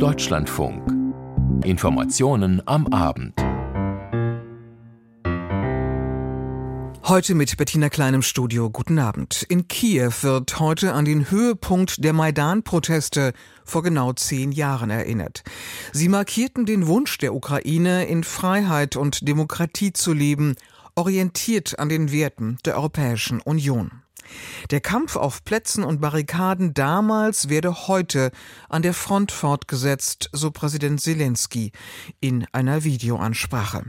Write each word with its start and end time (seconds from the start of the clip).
Deutschlandfunk. 0.00 0.82
Informationen 1.62 2.66
am 2.66 2.86
Abend. 2.86 3.34
Heute 7.06 7.34
mit 7.34 7.54
Bettina 7.58 7.90
Klein 7.90 8.14
im 8.14 8.22
Studio. 8.22 8.70
Guten 8.70 8.98
Abend. 8.98 9.44
In 9.50 9.68
Kiew 9.68 10.10
wird 10.22 10.58
heute 10.58 10.94
an 10.94 11.04
den 11.04 11.30
Höhepunkt 11.30 12.02
der 12.02 12.14
Maidan-Proteste 12.14 13.34
vor 13.66 13.82
genau 13.82 14.14
zehn 14.14 14.52
Jahren 14.52 14.88
erinnert. 14.88 15.42
Sie 15.92 16.08
markierten 16.08 16.64
den 16.64 16.86
Wunsch 16.86 17.18
der 17.18 17.34
Ukraine, 17.34 18.06
in 18.06 18.24
Freiheit 18.24 18.96
und 18.96 19.28
Demokratie 19.28 19.92
zu 19.92 20.14
leben, 20.14 20.54
orientiert 20.94 21.78
an 21.78 21.90
den 21.90 22.10
Werten 22.10 22.56
der 22.64 22.76
Europäischen 22.76 23.42
Union. 23.42 23.90
Der 24.70 24.80
Kampf 24.80 25.16
auf 25.16 25.44
Plätzen 25.44 25.84
und 25.84 26.00
Barrikaden 26.00 26.74
damals 26.74 27.48
werde 27.48 27.88
heute 27.88 28.30
an 28.68 28.82
der 28.82 28.94
Front 28.94 29.32
fortgesetzt, 29.32 30.30
so 30.32 30.50
Präsident 30.50 31.00
Zelensky 31.00 31.72
in 32.20 32.46
einer 32.52 32.84
Videoansprache. 32.84 33.84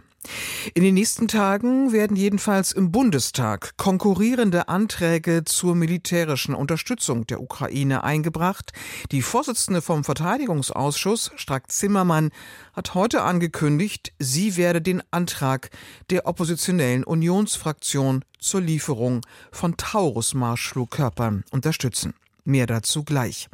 In 0.75 0.84
den 0.84 0.93
nächsten 0.93 1.27
Tagen 1.27 1.91
werden 1.91 2.16
jedenfalls 2.16 2.71
im 2.71 2.91
Bundestag 2.91 3.75
konkurrierende 3.77 4.67
Anträge 4.67 5.43
zur 5.43 5.75
militärischen 5.75 6.53
Unterstützung 6.53 7.25
der 7.25 7.41
Ukraine 7.41 8.03
eingebracht. 8.03 8.71
Die 9.12 9.23
Vorsitzende 9.23 9.81
vom 9.81 10.03
Verteidigungsausschuss, 10.03 11.31
Strack 11.35 11.71
Zimmermann, 11.71 12.29
hat 12.73 12.93
heute 12.93 13.23
angekündigt, 13.23 14.13
sie 14.20 14.55
werde 14.55 14.81
den 14.81 15.02
Antrag 15.09 15.71
der 16.12 16.27
oppositionellen 16.27 17.03
Unionsfraktion 17.03 18.23
zur 18.40 18.62
Lieferung 18.62 19.21
von 19.51 19.76
Taurus-Marschflugkörpern 19.76 21.43
unterstützen. 21.51 22.13
Mehr 22.44 22.66
dazu 22.66 23.04
gleich. 23.04 23.50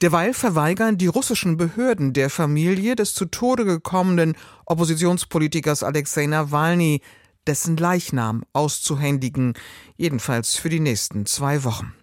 Derweil 0.00 0.32
verweigern 0.32 0.96
die 0.96 1.08
russischen 1.08 1.56
Behörden 1.56 2.12
der 2.12 2.30
Familie 2.30 2.94
des 2.94 3.14
zu 3.14 3.24
Tode 3.24 3.64
gekommenen 3.64 4.36
Oppositionspolitikers 4.66 5.82
Alexei 5.82 6.26
Nawalny 6.26 7.00
dessen 7.48 7.76
Leichnam 7.76 8.44
auszuhändigen, 8.52 9.54
jedenfalls 9.96 10.54
für 10.54 10.68
die 10.68 10.80
nächsten 10.80 11.26
zwei 11.26 11.64
Wochen. 11.64 11.94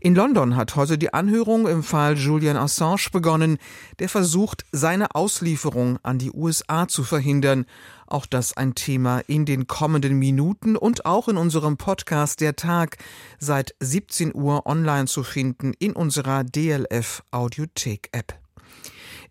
In 0.00 0.14
London 0.14 0.56
hat 0.56 0.76
heute 0.76 0.98
die 0.98 1.14
Anhörung 1.14 1.66
im 1.66 1.82
Fall 1.82 2.16
Julian 2.16 2.56
Assange 2.56 3.08
begonnen, 3.12 3.58
der 3.98 4.08
versucht, 4.08 4.64
seine 4.72 5.14
Auslieferung 5.14 5.98
an 6.02 6.18
die 6.18 6.32
USA 6.32 6.88
zu 6.88 7.04
verhindern. 7.04 7.66
Auch 8.06 8.26
das 8.26 8.56
ein 8.56 8.74
Thema 8.74 9.20
in 9.26 9.46
den 9.46 9.66
kommenden 9.66 10.18
Minuten 10.18 10.76
und 10.76 11.06
auch 11.06 11.28
in 11.28 11.36
unserem 11.36 11.76
Podcast 11.76 12.40
Der 12.40 12.56
Tag 12.56 12.98
seit 13.38 13.74
17 13.80 14.34
Uhr 14.34 14.66
online 14.66 15.06
zu 15.06 15.22
finden 15.22 15.72
in 15.78 15.92
unserer 15.92 16.44
DLF 16.44 17.22
Audiothek 17.30 18.08
App. 18.12 18.38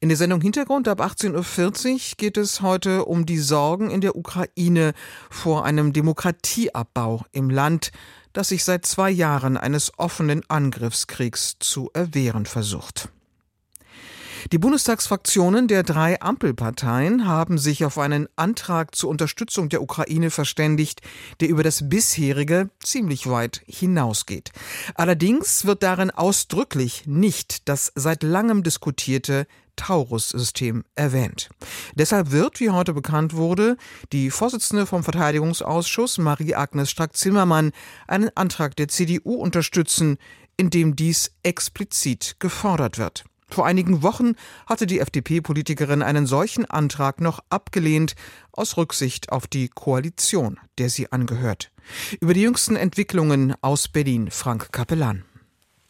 In 0.03 0.09
der 0.09 0.17
Sendung 0.17 0.41
Hintergrund 0.41 0.89
ab 0.89 0.99
18.40 0.99 1.93
Uhr 1.93 1.99
geht 2.17 2.35
es 2.35 2.59
heute 2.59 3.05
um 3.05 3.25
die 3.25 3.37
Sorgen 3.37 3.89
in 3.89 4.01
der 4.01 4.17
Ukraine 4.17 4.91
vor 5.29 5.63
einem 5.63 5.93
Demokratieabbau 5.93 7.25
im 7.31 7.49
Land 7.49 7.91
das 8.33 8.49
sich 8.49 8.63
seit 8.63 8.85
zwei 8.85 9.09
Jahren 9.09 9.57
eines 9.57 9.97
offenen 9.97 10.43
Angriffskriegs 10.49 11.55
zu 11.59 11.89
erwehren 11.93 12.45
versucht. 12.45 13.09
Die 14.51 14.57
Bundestagsfraktionen 14.57 15.67
der 15.67 15.83
drei 15.83 16.21
Ampelparteien 16.21 17.27
haben 17.27 17.57
sich 17.57 17.85
auf 17.85 17.97
einen 17.97 18.27
Antrag 18.35 18.93
zur 18.93 19.09
Unterstützung 19.09 19.69
der 19.69 19.81
Ukraine 19.81 20.31
verständigt, 20.31 21.01
der 21.39 21.47
über 21.47 21.63
das 21.63 21.87
bisherige 21.87 22.69
ziemlich 22.83 23.29
weit 23.29 23.61
hinausgeht. 23.67 24.51
Allerdings 24.95 25.65
wird 25.65 25.81
darin 25.81 26.11
ausdrücklich 26.11 27.03
nicht 27.05 27.69
das 27.69 27.91
seit 27.95 28.21
langem 28.23 28.63
diskutierte 28.63 29.47
Taurus-System 29.75 30.83
erwähnt. 30.95 31.49
Deshalb 31.95 32.31
wird, 32.31 32.59
wie 32.59 32.69
heute 32.69 32.93
bekannt 32.93 33.33
wurde, 33.33 33.77
die 34.11 34.29
Vorsitzende 34.29 34.85
vom 34.85 35.03
Verteidigungsausschuss 35.03 36.17
Marie-Agnes 36.17 36.89
Strack-Zimmermann 36.91 37.71
einen 38.07 38.29
Antrag 38.35 38.75
der 38.75 38.87
CDU 38.87 39.35
unterstützen, 39.35 40.17
in 40.57 40.69
dem 40.69 40.95
dies 40.95 41.31
explizit 41.43 42.35
gefordert 42.39 42.97
wird. 42.97 43.25
Vor 43.49 43.67
einigen 43.67 44.01
Wochen 44.01 44.33
hatte 44.65 44.87
die 44.87 44.99
FDP-Politikerin 44.99 46.01
einen 46.01 46.25
solchen 46.25 46.65
Antrag 46.65 47.21
noch 47.21 47.39
abgelehnt, 47.49 48.15
aus 48.51 48.77
Rücksicht 48.77 49.31
auf 49.31 49.45
die 49.45 49.69
Koalition, 49.69 50.59
der 50.79 50.89
sie 50.89 51.11
angehört. 51.11 51.71
Über 52.19 52.33
die 52.33 52.41
jüngsten 52.41 52.75
Entwicklungen 52.75 53.53
aus 53.61 53.87
Berlin 53.87 54.31
Frank 54.31 54.71
Kapellan. 54.71 55.23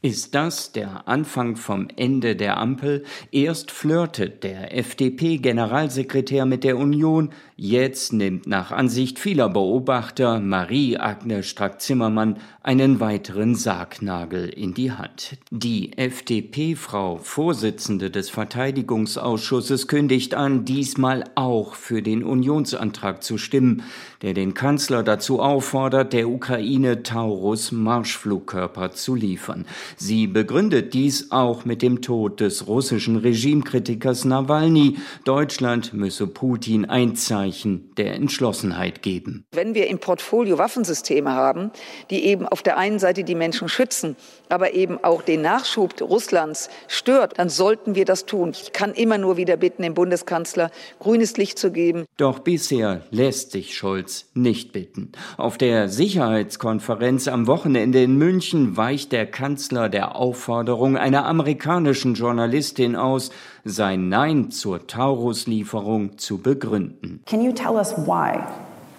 Ist 0.06 0.36
das 0.36 0.74
der 0.74 1.08
Anfang 1.08 1.56
vom 1.56 1.88
Ende 1.96 2.36
der 2.36 2.58
Ampel? 2.58 3.06
Erst 3.32 3.72
flirtet 3.72 4.44
der 4.44 4.78
FDP-Generalsekretär 4.78 6.46
mit 6.46 6.66
der 6.66 6.78
Union, 6.78 7.30
jetzt 7.56 8.14
nimmt 8.14 8.48
nach 8.48 8.72
Ansicht 8.72 9.20
vieler 9.20 9.50
Beobachter 9.50 10.40
Marie-Agnes 10.40 11.46
Strack-Zimmermann 11.46 12.38
einen 12.64 13.00
weiteren 13.00 13.56
Sargnagel 13.56 14.50
in 14.50 14.74
die 14.74 14.92
Hand. 14.92 15.38
Die 15.52 15.98
FDP-Frau, 15.98 17.18
Vorsitzende 17.18 18.10
des 18.10 18.30
Verteidigungsausschusses, 18.30 19.88
kündigt 19.88 20.34
an, 20.34 20.66
diesmal 20.66 21.26
auch 21.36 21.76
für 21.76 22.02
den 22.02 22.24
Unionsantrag 22.24 23.24
zu 23.24 23.38
stimmen, 23.38 23.84
der 24.22 24.34
den 24.34 24.54
Kanzler 24.54 25.04
dazu 25.04 25.40
auffordert, 25.40 26.14
der 26.14 26.30
Ukraine 26.30 27.04
Taurus 27.04 27.72
Marschflugkörper 27.72 28.92
zu 28.92 29.16
liefern. 29.16 29.66
Sie 29.98 30.28
begründet 30.28 30.94
dies 30.94 31.32
auch 31.32 31.66
mit 31.66 31.82
dem 31.82 32.02
Tod 32.02 32.40
des 32.40 32.68
russischen 32.68 33.18
Regimekritikers 33.18 34.26
Nawalny. 34.26 34.98
Deutschland 35.26 35.94
müsse 35.94 36.28
Putin 36.28 36.86
ein 36.86 37.16
Zeichen 37.16 37.53
der 37.98 38.16
Entschlossenheit 38.16 39.02
geben. 39.02 39.46
Wenn 39.52 39.76
wir 39.76 39.88
im 39.88 40.00
Portfolio 40.00 40.58
Waffensysteme 40.58 41.32
haben, 41.32 41.72
die 42.10 42.26
eben 42.26 42.48
auf 42.48 42.62
der 42.62 42.78
einen 42.78 43.00
Seite 43.00 43.24
die 43.24 43.36
Menschen 43.36 43.70
schützen, 43.70 44.16
aber 44.50 44.74
eben 44.74 45.04
auch 45.04 45.22
den 45.22 45.42
Nachschub 45.42 46.02
Russlands 46.02 46.70
stört, 46.88 47.38
dann 47.38 47.50
sollten 47.50 47.96
wir 47.96 48.06
das 48.06 48.26
tun. 48.26 48.52
Ich 48.52 48.74
kann 48.74 48.94
immer 48.94 49.18
nur 49.18 49.38
wieder 49.38 49.58
bitten, 49.58 49.84
dem 49.84 49.94
Bundeskanzler 49.94 50.72
grünes 51.00 51.38
Licht 51.38 51.60
zu 51.60 51.72
geben. 51.72 52.06
Doch 52.18 52.40
bisher 52.40 53.02
lässt 53.12 53.52
sich 53.52 53.76
Scholz 53.76 54.30
nicht 54.34 54.74
bitten. 54.74 55.12
Auf 55.38 55.58
der 55.58 55.90
Sicherheitskonferenz 55.90 57.28
am 57.28 57.48
Wochenende 57.48 58.02
in 58.02 58.18
München 58.18 58.78
weicht 58.78 59.12
der 59.12 59.26
Kanzler 59.26 59.90
der 59.90 60.16
Aufforderung 60.16 60.98
einer 60.98 61.26
amerikanischen 61.26 62.16
Journalistin 62.16 62.96
aus, 62.96 63.32
sein 63.64 64.10
Nein 64.10 64.52
zur 64.52 64.88
Taurus-Lieferung 64.88 66.18
zu 66.18 66.38
begründen. 66.38 67.22
Can 67.26 67.42
you 67.42 67.52
tell 67.52 67.76
us 67.76 67.94
why 67.98 68.40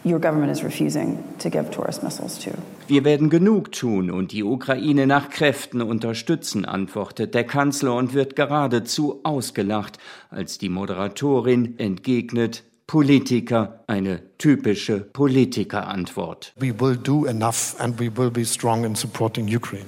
your 0.05 0.19
government 0.19 0.51
is 0.51 0.63
refusing 0.65 1.19
to 1.39 1.51
give 1.51 1.71
Taurus 1.71 2.03
missiles 2.03 2.39
to? 2.39 2.51
Wir 2.87 3.05
werden 3.05 3.31
genug 3.31 3.73
tun 3.73 4.11
und 4.11 4.33
die 4.33 4.45
Ukraine 4.45 5.07
nach 5.07 5.31
Kräften 5.31 5.81
unterstützen, 5.81 6.65
antwortet 6.65 7.35
der 7.35 7.45
Kanzler 7.45 7.95
und 7.95 8.15
wird 8.15 8.37
geradezu 8.37 9.21
ausgelacht, 9.23 9.99
als 10.31 10.59
die 10.59 10.69
Moderatorin 10.69 11.79
entgegnet, 11.79 12.63
Politiker, 12.87 13.81
eine 13.87 14.21
typische 14.37 15.01
Politikerantwort. 15.01 16.53
We 16.57 16.79
will 16.79 16.97
do 16.97 17.25
enough 17.25 17.75
and 17.79 17.99
we 17.99 18.15
will 18.15 18.31
be 18.31 18.45
strong 18.45 18.85
in 18.85 18.95
supporting 18.95 19.47
Ukraine 19.47 19.87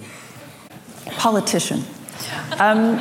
politician. 1.16 1.84
Um, 2.60 3.00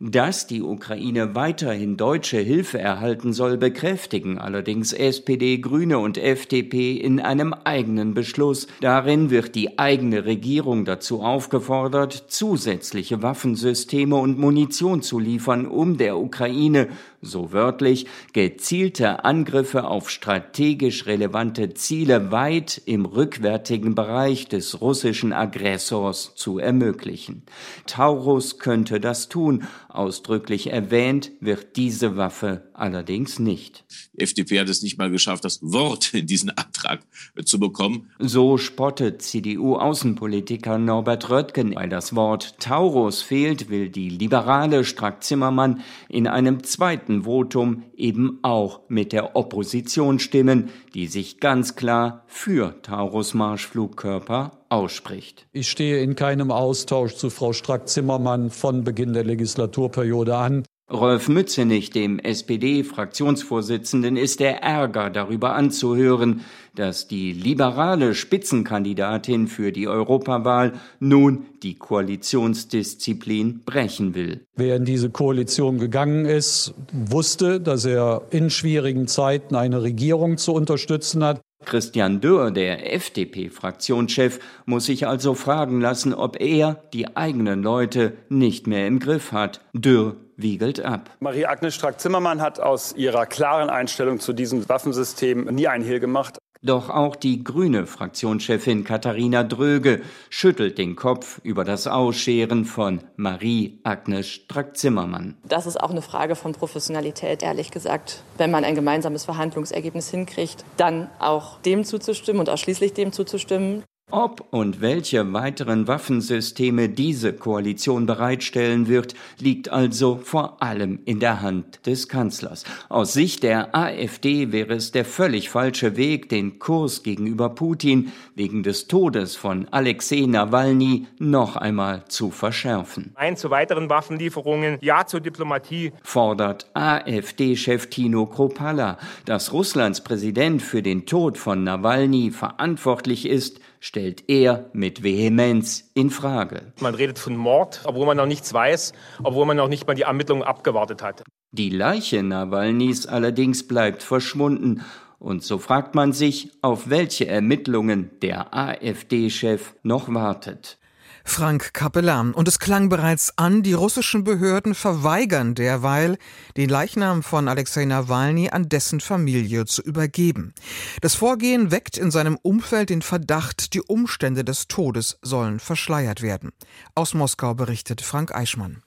Dass 0.00 0.48
die 0.48 0.60
Ukraine 0.62 1.36
weiterhin 1.36 1.96
deutsche 1.96 2.38
Hilfe 2.38 2.78
erhalten 2.78 3.32
soll, 3.32 3.56
bekräftigen 3.56 4.38
allerdings 4.38 4.92
SPD, 4.92 5.58
Grüne 5.58 5.98
und 5.98 6.18
FDP 6.18 6.94
in 6.96 7.20
einem 7.20 7.52
eigenen 7.52 8.12
Beschluss. 8.12 8.66
Darin 8.80 9.30
wird 9.30 9.54
die 9.54 9.78
eigene 9.78 10.24
Regierung 10.24 10.84
dazu 10.84 11.22
aufgefordert, 11.22 12.24
zusätzliche 12.28 13.22
Waffensysteme 13.22 14.16
und 14.16 14.38
Munition 14.38 15.00
zu 15.00 15.20
liefern, 15.20 15.66
um 15.66 15.96
der 15.96 16.18
Ukraine 16.18 16.88
so 17.24 17.52
wörtlich, 17.52 18.06
gezielte 18.32 19.24
Angriffe 19.24 19.84
auf 19.84 20.10
strategisch 20.10 21.06
relevante 21.06 21.74
Ziele 21.74 22.30
weit 22.30 22.80
im 22.86 23.06
rückwärtigen 23.06 23.94
Bereich 23.94 24.48
des 24.48 24.80
russischen 24.80 25.32
Aggressors 25.32 26.34
zu 26.34 26.58
ermöglichen. 26.58 27.42
Taurus 27.86 28.58
könnte 28.58 29.00
das 29.00 29.28
tun, 29.28 29.64
ausdrücklich 29.88 30.70
erwähnt 30.70 31.32
wird 31.40 31.76
diese 31.76 32.16
Waffe 32.16 32.70
allerdings 32.74 33.38
nicht. 33.38 33.84
Die 34.14 34.22
FDP 34.22 34.60
hat 34.60 34.68
es 34.68 34.82
nicht 34.82 34.98
mal 34.98 35.10
geschafft, 35.10 35.44
das 35.44 35.60
Wort 35.62 36.12
in 36.14 36.26
diesen 36.26 36.50
Antrag 36.50 37.00
zu 37.44 37.58
bekommen. 37.58 38.10
So 38.18 38.58
spottet 38.58 39.22
CDU-Außenpolitiker 39.22 40.78
Norbert 40.78 41.30
Röttgen. 41.30 41.74
Weil 41.74 41.88
das 41.88 42.14
Wort 42.14 42.58
Taurus 42.60 43.22
fehlt, 43.22 43.68
will 43.70 43.88
die 43.88 44.08
liberale 44.08 44.84
Strack-Zimmermann 44.84 45.82
in 46.08 46.26
einem 46.26 46.64
zweiten 46.64 47.13
Votum 47.22 47.84
eben 47.96 48.40
auch 48.42 48.80
mit 48.88 49.12
der 49.12 49.36
Opposition 49.36 50.18
stimmen, 50.18 50.70
die 50.94 51.06
sich 51.06 51.40
ganz 51.40 51.76
klar 51.76 52.24
für 52.26 52.82
Taurus-Marschflugkörper 52.82 54.50
ausspricht. 54.68 55.46
Ich 55.52 55.70
stehe 55.70 56.02
in 56.02 56.16
keinem 56.16 56.50
Austausch 56.50 57.14
zu 57.14 57.30
Frau 57.30 57.52
Strack-Zimmermann 57.52 58.50
von 58.50 58.84
Beginn 58.84 59.12
der 59.12 59.24
Legislaturperiode 59.24 60.36
an. 60.36 60.64
Rolf 60.92 61.30
Mützenich, 61.30 61.90
dem 61.90 62.18
SPD-Fraktionsvorsitzenden, 62.18 64.18
ist 64.18 64.38
der 64.38 64.62
Ärger 64.62 65.08
darüber 65.08 65.54
anzuhören, 65.54 66.42
dass 66.74 67.08
die 67.08 67.32
liberale 67.32 68.14
Spitzenkandidatin 68.14 69.48
für 69.48 69.72
die 69.72 69.88
Europawahl 69.88 70.74
nun 71.00 71.46
die 71.62 71.76
Koalitionsdisziplin 71.76 73.62
brechen 73.64 74.14
will. 74.14 74.44
Wer 74.56 74.76
in 74.76 74.84
diese 74.84 75.08
Koalition 75.08 75.78
gegangen 75.78 76.26
ist, 76.26 76.74
wusste, 76.92 77.60
dass 77.60 77.86
er 77.86 78.20
in 78.30 78.50
schwierigen 78.50 79.06
Zeiten 79.06 79.54
eine 79.54 79.82
Regierung 79.82 80.36
zu 80.36 80.52
unterstützen 80.52 81.24
hat. 81.24 81.40
Christian 81.64 82.20
Dürr, 82.20 82.50
der 82.50 82.94
FDP-Fraktionschef, 82.94 84.38
muss 84.66 84.86
sich 84.86 85.06
also 85.06 85.34
fragen 85.34 85.80
lassen, 85.80 86.14
ob 86.14 86.40
er 86.40 86.82
die 86.92 87.16
eigenen 87.16 87.62
Leute 87.62 88.14
nicht 88.28 88.66
mehr 88.66 88.86
im 88.86 88.98
Griff 88.98 89.32
hat. 89.32 89.60
Dürr 89.72 90.16
wiegelt 90.36 90.84
ab. 90.84 91.10
Marie-Agnes 91.20 91.74
Strack-Zimmermann 91.74 92.40
hat 92.40 92.60
aus 92.60 92.94
ihrer 92.96 93.26
klaren 93.26 93.70
Einstellung 93.70 94.20
zu 94.20 94.32
diesem 94.32 94.68
Waffensystem 94.68 95.44
nie 95.46 95.68
ein 95.68 95.82
Hehl 95.82 96.00
gemacht. 96.00 96.38
Doch 96.64 96.88
auch 96.88 97.14
die 97.14 97.44
grüne 97.44 97.86
Fraktionschefin 97.86 98.84
Katharina 98.84 99.44
Dröge 99.44 100.00
schüttelt 100.30 100.78
den 100.78 100.96
Kopf 100.96 101.38
über 101.42 101.62
das 101.62 101.86
Ausscheren 101.86 102.64
von 102.64 103.02
Marie-Agnes 103.16 104.26
Strack-Zimmermann. 104.28 105.36
Das 105.46 105.66
ist 105.66 105.78
auch 105.78 105.90
eine 105.90 106.00
Frage 106.00 106.36
von 106.36 106.52
Professionalität, 106.52 107.42
ehrlich 107.42 107.70
gesagt. 107.70 108.22
Wenn 108.38 108.50
man 108.50 108.64
ein 108.64 108.74
gemeinsames 108.74 109.26
Verhandlungsergebnis 109.26 110.08
hinkriegt, 110.08 110.64
dann 110.78 111.10
auch 111.18 111.60
dem 111.60 111.84
zuzustimmen 111.84 112.40
und 112.40 112.48
ausschließlich 112.48 112.94
dem 112.94 113.12
zuzustimmen. 113.12 113.84
Ob 114.16 114.46
und 114.50 114.80
welche 114.80 115.32
weiteren 115.32 115.88
Waffensysteme 115.88 116.88
diese 116.88 117.32
Koalition 117.32 118.06
bereitstellen 118.06 118.86
wird, 118.86 119.16
liegt 119.40 119.70
also 119.70 120.20
vor 120.22 120.62
allem 120.62 121.00
in 121.04 121.18
der 121.18 121.42
Hand 121.42 121.84
des 121.84 122.06
Kanzlers. 122.06 122.62
Aus 122.88 123.12
Sicht 123.12 123.42
der 123.42 123.74
AfD 123.74 124.52
wäre 124.52 124.74
es 124.74 124.92
der 124.92 125.04
völlig 125.04 125.50
falsche 125.50 125.96
Weg, 125.96 126.28
den 126.28 126.60
Kurs 126.60 127.02
gegenüber 127.02 127.48
Putin 127.48 128.12
wegen 128.36 128.62
des 128.62 128.86
Todes 128.86 129.34
von 129.34 129.66
Alexei 129.72 130.26
Nawalny 130.28 131.08
noch 131.18 131.56
einmal 131.56 132.04
zu 132.06 132.30
verschärfen. 132.30 133.14
Nein 133.16 133.36
zu 133.36 133.50
weiteren 133.50 133.90
Waffenlieferungen, 133.90 134.78
ja 134.80 135.06
zur 135.06 135.22
Diplomatie, 135.22 135.90
fordert 136.04 136.70
AfD-Chef 136.74 137.88
Tino 137.88 138.26
Kropalla. 138.26 138.96
Dass 139.24 139.52
Russlands 139.52 140.04
Präsident 140.04 140.62
für 140.62 140.82
den 140.82 141.04
Tod 141.04 141.36
von 141.36 141.64
Nawalny 141.64 142.30
verantwortlich 142.30 143.28
ist, 143.28 143.58
stellt 143.84 144.30
er 144.30 144.70
mit 144.72 145.02
Vehemenz 145.02 145.90
in 145.92 146.08
Frage. 146.08 146.72
Man 146.80 146.94
redet 146.94 147.18
von 147.18 147.36
Mord, 147.36 147.82
obwohl 147.84 148.06
man 148.06 148.16
noch 148.16 148.24
nichts 148.24 148.54
weiß, 148.54 148.94
obwohl 149.22 149.44
man 149.44 149.58
noch 149.58 149.68
nicht 149.68 149.86
mal 149.86 149.92
die 149.92 150.02
Ermittlungen 150.02 150.42
abgewartet 150.42 151.02
hat. 151.02 151.22
Die 151.52 151.68
Leiche 151.68 152.22
Nawalnys 152.22 153.06
allerdings 153.06 153.68
bleibt 153.68 154.02
verschwunden. 154.02 154.82
Und 155.18 155.42
so 155.42 155.58
fragt 155.58 155.94
man 155.94 156.14
sich, 156.14 156.50
auf 156.62 156.88
welche 156.88 157.28
Ermittlungen 157.28 158.10
der 158.22 158.54
AfD-Chef 158.54 159.74
noch 159.82 160.12
wartet. 160.12 160.78
Frank 161.24 161.72
Kapellan. 161.72 162.32
Und 162.34 162.46
es 162.46 162.58
klang 162.58 162.88
bereits 162.88 163.36
an, 163.36 163.62
die 163.62 163.72
russischen 163.72 164.22
Behörden 164.22 164.74
verweigern 164.74 165.54
derweil, 165.54 166.18
den 166.56 166.68
Leichnam 166.68 167.22
von 167.22 167.48
Alexei 167.48 167.86
Nawalny 167.86 168.50
an 168.50 168.68
dessen 168.68 169.00
Familie 169.00 169.64
zu 169.64 169.82
übergeben. 169.82 170.54
Das 171.00 171.14
Vorgehen 171.14 171.70
weckt 171.70 171.96
in 171.96 172.10
seinem 172.10 172.38
Umfeld 172.42 172.90
den 172.90 173.02
Verdacht, 173.02 173.74
die 173.74 173.82
Umstände 173.82 174.44
des 174.44 174.68
Todes 174.68 175.18
sollen 175.22 175.58
verschleiert 175.58 176.22
werden. 176.22 176.52
Aus 176.94 177.14
Moskau 177.14 177.54
berichtet 177.54 178.02
Frank 178.02 178.34
Eichmann. 178.34 178.82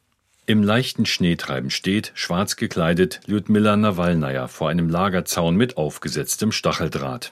Im 0.49 0.63
leichten 0.63 1.05
Schneetreiben 1.05 1.69
steht, 1.69 2.13
schwarz 2.13 2.55
gekleidet, 2.55 3.19
Lyudmila 3.25 3.75
Nawalnaja 3.75 4.47
vor 4.47 4.69
einem 4.69 4.87
Lagerzaun 4.87 5.57
mit 5.57 5.75
aufgesetztem 5.75 6.53
Stacheldraht. 6.53 7.31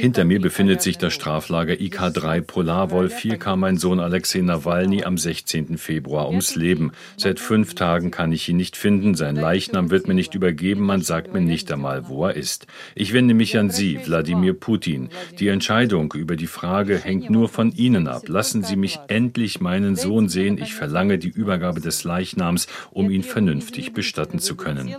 Hinter 0.00 0.24
mir 0.24 0.40
befindet 0.40 0.80
sich 0.80 0.96
das 0.96 1.12
Straflager 1.12 1.74
IK3 1.74 2.40
Polarwolf. 2.40 3.18
Hier 3.18 3.36
kam 3.36 3.58
mein 3.58 3.78
Sohn 3.78 3.98
Alexei 3.98 4.42
Nawalny 4.42 5.02
am 5.02 5.18
16. 5.18 5.76
Februar 5.76 6.28
ums 6.28 6.54
Leben. 6.54 6.92
Seit 7.16 7.40
fünf 7.40 7.74
Tagen 7.74 8.12
kann 8.12 8.30
ich 8.30 8.48
ihn 8.48 8.56
nicht 8.56 8.76
finden. 8.76 9.16
Sein 9.16 9.34
Leichnam 9.34 9.90
wird 9.90 10.06
mir 10.06 10.14
nicht 10.14 10.36
übergeben. 10.36 10.86
Man 10.86 11.02
sagt 11.02 11.34
mir 11.34 11.40
nicht 11.40 11.72
einmal, 11.72 12.06
wo 12.06 12.26
er 12.26 12.36
ist. 12.36 12.68
Ich 12.94 13.12
wende 13.12 13.34
mich 13.34 13.58
an 13.58 13.70
Sie, 13.70 13.98
Wladimir 14.06 14.54
Putin. 14.54 15.08
Die 15.40 15.48
Entscheidung 15.48 16.12
über 16.12 16.36
die 16.36 16.46
Frage 16.46 16.96
hängt 16.96 17.28
nur 17.28 17.48
von 17.48 17.72
Ihnen 17.72 18.06
ab. 18.06 18.28
Lassen 18.28 18.62
Sie 18.62 18.76
mich 18.76 19.00
endlich 19.08 19.60
meinen 19.60 19.96
Sohn 19.96 20.28
sehen. 20.28 20.58
Ich 20.58 20.74
verlange 20.74 21.23
die 21.24 21.30
Übergabe 21.30 21.80
des 21.80 22.04
Leichnams, 22.04 22.66
um 22.90 23.10
ihn 23.10 23.22
vernünftig 23.22 23.92
bestatten 23.92 24.38
zu 24.38 24.56
können. 24.56 24.94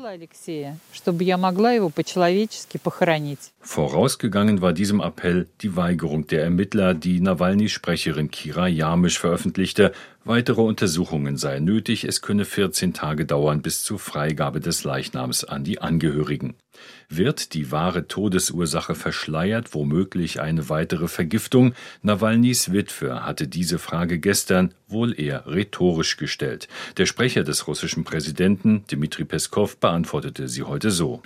Vorausgegangen 3.61 4.61
war 4.61 4.73
diesem 4.73 5.01
Appell 5.01 5.47
die 5.61 5.75
Weigerung 5.75 6.27
der 6.27 6.43
Ermittler, 6.43 6.93
die 6.93 7.19
Nawalnys 7.19 7.71
Sprecherin 7.71 8.31
Kira 8.31 8.67
Jamisch 8.67 9.19
veröffentlichte. 9.19 9.91
Weitere 10.27 10.61
Untersuchungen 10.61 11.37
seien 11.37 11.65
nötig, 11.65 12.03
es 12.03 12.19
könne 12.19 12.45
14 12.45 12.95
Tage 12.95 13.27
dauern 13.27 13.61
bis 13.61 13.83
zur 13.83 13.99
Freigabe 13.99 14.59
des 14.59 14.83
Leichnams 14.83 15.43
an 15.43 15.63
die 15.63 15.79
Angehörigen. 15.81 16.55
Wird 17.07 17.53
die 17.53 17.71
wahre 17.71 18.07
Todesursache 18.07 18.95
verschleiert, 18.95 19.75
womöglich 19.75 20.41
eine 20.41 20.67
weitere 20.67 21.07
Vergiftung? 21.07 21.75
Nawalnys 22.01 22.73
Witwe 22.73 23.23
hatte 23.23 23.47
diese 23.47 23.77
Frage 23.77 24.17
gestern 24.17 24.73
wohl 24.87 25.19
eher 25.19 25.45
rhetorisch 25.47 26.17
gestellt. 26.17 26.67
Der 26.97 27.05
Sprecher 27.05 27.43
des 27.43 27.67
russischen 27.67 28.03
Präsidenten, 28.03 28.83
Dmitri 28.91 29.23
Peskov, 29.23 29.77
beantwortete 29.77 30.47
sie 30.47 30.63
heute 30.63 30.91
so. 30.91 31.21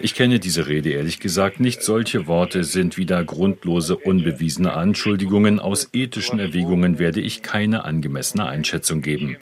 Ich 0.00 0.14
kenne 0.14 0.40
diese 0.40 0.66
Rede 0.66 0.90
ehrlich 0.90 1.20
gesagt 1.20 1.60
nicht. 1.60 1.82
Solche 1.82 2.26
Worte 2.26 2.64
sind 2.64 2.96
wieder 2.96 3.22
grundlose, 3.24 3.96
unbewiesene 3.96 4.72
Anschuldigungen. 4.72 5.60
Aus 5.60 5.90
ethischen 5.92 6.38
Erwägungen 6.38 6.98
werde 6.98 7.20
ich 7.20 7.42
keine 7.42 7.57
angemessene 7.84 8.46
Einschätzung 8.46 9.02
geben. 9.02 9.36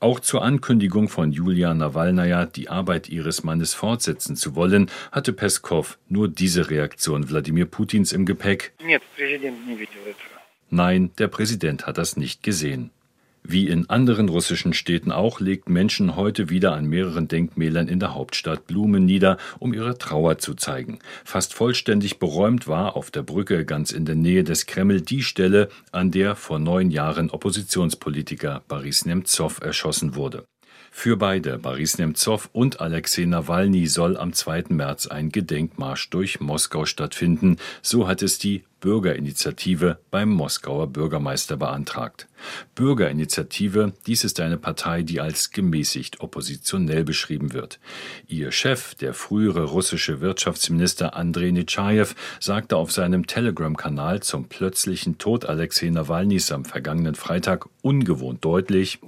Auch 0.00 0.20
zur 0.20 0.42
Ankündigung 0.42 1.08
von 1.08 1.32
Julia 1.32 1.72
Nawalnaja, 1.72 2.44
die 2.44 2.68
Arbeit 2.68 3.08
ihres 3.08 3.42
Mannes 3.42 3.72
fortsetzen 3.72 4.36
zu 4.36 4.54
wollen, 4.54 4.90
hatte 5.12 5.32
Peskov 5.32 5.98
nur 6.08 6.28
diese 6.28 6.68
Reaktion 6.68 7.30
Wladimir 7.30 7.64
Putins 7.64 8.12
im 8.12 8.26
Gepäck. 8.26 8.74
Nein, 10.68 11.10
der 11.18 11.28
Präsident 11.28 11.86
hat 11.86 11.96
das 11.96 12.16
nicht 12.16 12.42
gesehen. 12.42 12.90
Wie 13.46 13.68
in 13.68 13.90
anderen 13.90 14.30
russischen 14.30 14.72
Städten 14.72 15.12
auch 15.12 15.38
legt 15.38 15.68
Menschen 15.68 16.16
heute 16.16 16.48
wieder 16.48 16.72
an 16.72 16.86
mehreren 16.86 17.28
Denkmälern 17.28 17.88
in 17.88 18.00
der 18.00 18.14
Hauptstadt 18.14 18.66
Blumen 18.66 19.04
nieder, 19.04 19.36
um 19.58 19.74
ihre 19.74 19.98
Trauer 19.98 20.38
zu 20.38 20.54
zeigen. 20.54 20.98
Fast 21.24 21.52
vollständig 21.52 22.18
beräumt 22.18 22.68
war 22.68 22.96
auf 22.96 23.10
der 23.10 23.22
Brücke 23.22 23.66
ganz 23.66 23.92
in 23.92 24.06
der 24.06 24.14
Nähe 24.14 24.44
des 24.44 24.64
Kreml 24.64 25.02
die 25.02 25.22
Stelle, 25.22 25.68
an 25.92 26.10
der 26.10 26.36
vor 26.36 26.58
neun 26.58 26.90
Jahren 26.90 27.28
Oppositionspolitiker 27.28 28.62
Boris 28.66 29.04
Nemtsov 29.04 29.60
erschossen 29.60 30.14
wurde. 30.14 30.46
Für 30.90 31.16
beide, 31.16 31.58
Boris 31.58 31.98
Nemtsov 31.98 32.48
und 32.52 32.80
Alexei 32.80 33.24
Nawalny, 33.24 33.88
soll 33.88 34.16
am 34.16 34.32
2. 34.32 34.66
März 34.68 35.08
ein 35.08 35.30
Gedenkmarsch 35.30 36.08
durch 36.08 36.40
Moskau 36.40 36.86
stattfinden. 36.86 37.56
So 37.82 38.06
hat 38.06 38.22
es 38.22 38.38
die 38.38 38.62
Bürgerinitiative 38.84 39.98
beim 40.10 40.28
Moskauer 40.28 40.88
Bürgermeister 40.88 41.56
beantragt. 41.56 42.28
Bürgerinitiative, 42.74 43.94
dies 44.06 44.24
ist 44.24 44.40
eine 44.40 44.58
Partei, 44.58 45.00
die 45.00 45.20
als 45.20 45.52
gemäßigt 45.52 46.20
oppositionell 46.20 47.02
beschrieben 47.02 47.54
wird. 47.54 47.80
Ihr 48.26 48.52
Chef, 48.52 48.94
der 48.94 49.14
frühere 49.14 49.64
russische 49.64 50.20
Wirtschaftsminister 50.20 51.16
Andrei 51.16 51.50
Netschajew, 51.50 52.08
sagte 52.40 52.76
auf 52.76 52.92
seinem 52.92 53.26
Telegram-Kanal 53.26 54.20
zum 54.20 54.48
plötzlichen 54.48 55.16
Tod 55.16 55.46
Alexei 55.46 55.88
Nawalnys 55.88 56.52
am 56.52 56.66
vergangenen 56.66 57.14
Freitag 57.14 57.66
ungewohnt 57.80 58.44
deutlich, 58.44 59.00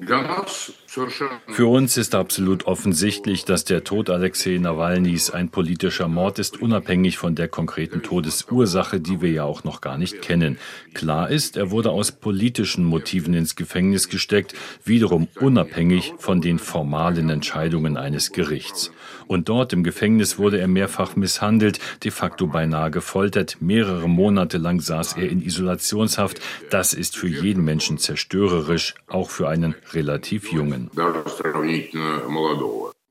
für 1.48 1.66
uns 1.66 1.96
ist 1.98 2.14
absolut 2.14 2.66
offensichtlich, 2.66 3.44
dass 3.44 3.64
der 3.64 3.84
Tod 3.84 4.08
Alexei 4.08 4.56
Nawalnys 4.56 5.30
ein 5.30 5.50
politischer 5.50 6.08
Mord 6.08 6.38
ist, 6.38 6.62
unabhängig 6.62 7.18
von 7.18 7.34
der 7.34 7.48
konkreten 7.48 8.02
Todesursache, 8.02 9.00
die 9.00 9.20
wir 9.20 9.30
ja 9.30 9.44
auch 9.44 9.64
noch 9.66 9.82
gar 9.82 9.98
nicht 9.98 10.22
kennen. 10.22 10.56
Klar 10.94 11.28
ist, 11.28 11.58
er 11.58 11.70
wurde 11.70 11.90
aus 11.90 12.12
politischen 12.12 12.84
Motiven 12.86 13.34
ins 13.34 13.54
Gefängnis 13.54 14.08
gesteckt, 14.08 14.54
wiederum 14.84 15.28
unabhängig 15.38 16.14
von 16.16 16.40
den 16.40 16.58
formalen 16.58 17.28
Entscheidungen 17.28 17.98
eines 17.98 18.32
Gerichts. 18.32 18.90
Und 19.26 19.50
dort 19.50 19.74
im 19.74 19.84
Gefängnis 19.84 20.38
wurde 20.38 20.58
er 20.58 20.68
mehrfach 20.68 21.16
misshandelt, 21.16 21.78
de 22.04 22.10
facto 22.10 22.46
beinahe 22.46 22.90
gefoltert. 22.90 23.58
Mehrere 23.60 24.08
Monate 24.08 24.56
lang 24.56 24.80
saß 24.80 25.16
er 25.18 25.28
in 25.28 25.42
Isolationshaft. 25.42 26.40
Das 26.70 26.94
ist 26.94 27.16
für 27.16 27.28
jeden 27.28 27.64
Menschen 27.64 27.98
zerstörerisch, 27.98 28.94
auch 29.08 29.28
für 29.28 29.48
einen 29.48 29.74
relativ 29.92 30.52
jungen. 30.52 30.90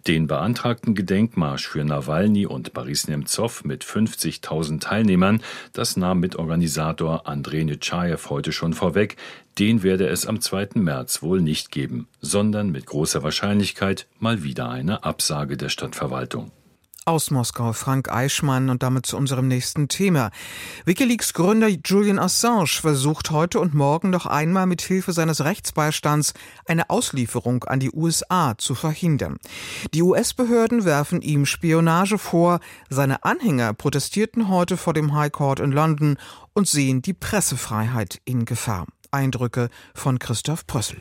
Den 0.08 0.28
beantragten 0.28 0.94
Gedenkmarsch 0.94 1.68
für 1.68 1.84
Nawalny 1.84 2.46
und 2.46 2.74
Boris 2.74 3.08
Nemtsov 3.08 3.64
mit 3.64 3.84
50.000 3.84 4.80
Teilnehmern, 4.80 5.42
das 5.74 5.98
nahm 5.98 6.20
Mitorganisator 6.20 7.28
Andrei 7.28 7.64
Netschajew 7.64 8.30
heute 8.30 8.52
schon 8.52 8.74
vorweg, 8.74 9.18
den 9.58 9.82
werde 9.82 10.08
es 10.08 10.28
am 10.28 10.42
2. 10.42 10.70
März 10.76 11.24
wohl 11.24 11.42
nicht 11.42 11.72
geben, 11.72 12.08
sondern 12.22 12.70
mit 12.70 12.86
großer 12.86 13.24
Wahrscheinlichkeit 13.24 14.06
mal 14.20 14.44
wieder 14.44 14.70
eine 14.70 15.04
Absage 15.04 15.58
der 15.58 15.70
Stadtverwaltung. 15.70 16.52
Aus 17.08 17.30
Moskau 17.30 17.72
Frank 17.74 18.12
Eichmann 18.12 18.72
und 18.72 18.82
damit 18.82 19.06
zu 19.06 19.16
unserem 19.16 19.48
nächsten 19.48 19.90
Thema. 19.90 20.32
Wikileaks 20.86 21.34
Gründer 21.34 21.68
Julian 21.68 22.18
Assange 22.18 22.66
versucht 22.82 23.30
heute 23.30 23.60
und 23.60 23.76
morgen 23.76 24.10
noch 24.10 24.26
einmal 24.26 24.66
mit 24.66 24.82
Hilfe 24.82 25.14
seines 25.14 25.46
Rechtsbeistands 25.46 26.34
eine 26.66 26.90
Auslieferung 26.90 27.64
an 27.66 27.80
die 27.80 27.92
USA 27.92 28.58
zu 28.58 28.74
verhindern. 28.74 29.38
Die 29.94 30.02
US-Behörden 30.02 30.84
werfen 30.84 31.22
ihm 31.22 31.46
Spionage 31.46 32.18
vor. 32.18 32.60
Seine 32.90 33.24
Anhänger 33.24 33.74
protestierten 33.74 34.50
heute 34.50 34.76
vor 34.76 34.94
dem 34.96 35.14
High 35.14 35.32
Court 35.32 35.60
in 35.60 35.72
London 35.72 36.18
und 36.54 36.68
sehen 36.68 37.04
die 37.04 37.14
Pressefreiheit 37.14 38.20
in 38.26 38.46
Gefahr. 38.46 38.88
Eindrücke 39.12 39.70
von 39.94 40.18
Christoph 40.18 40.66
Prössel. 40.66 40.98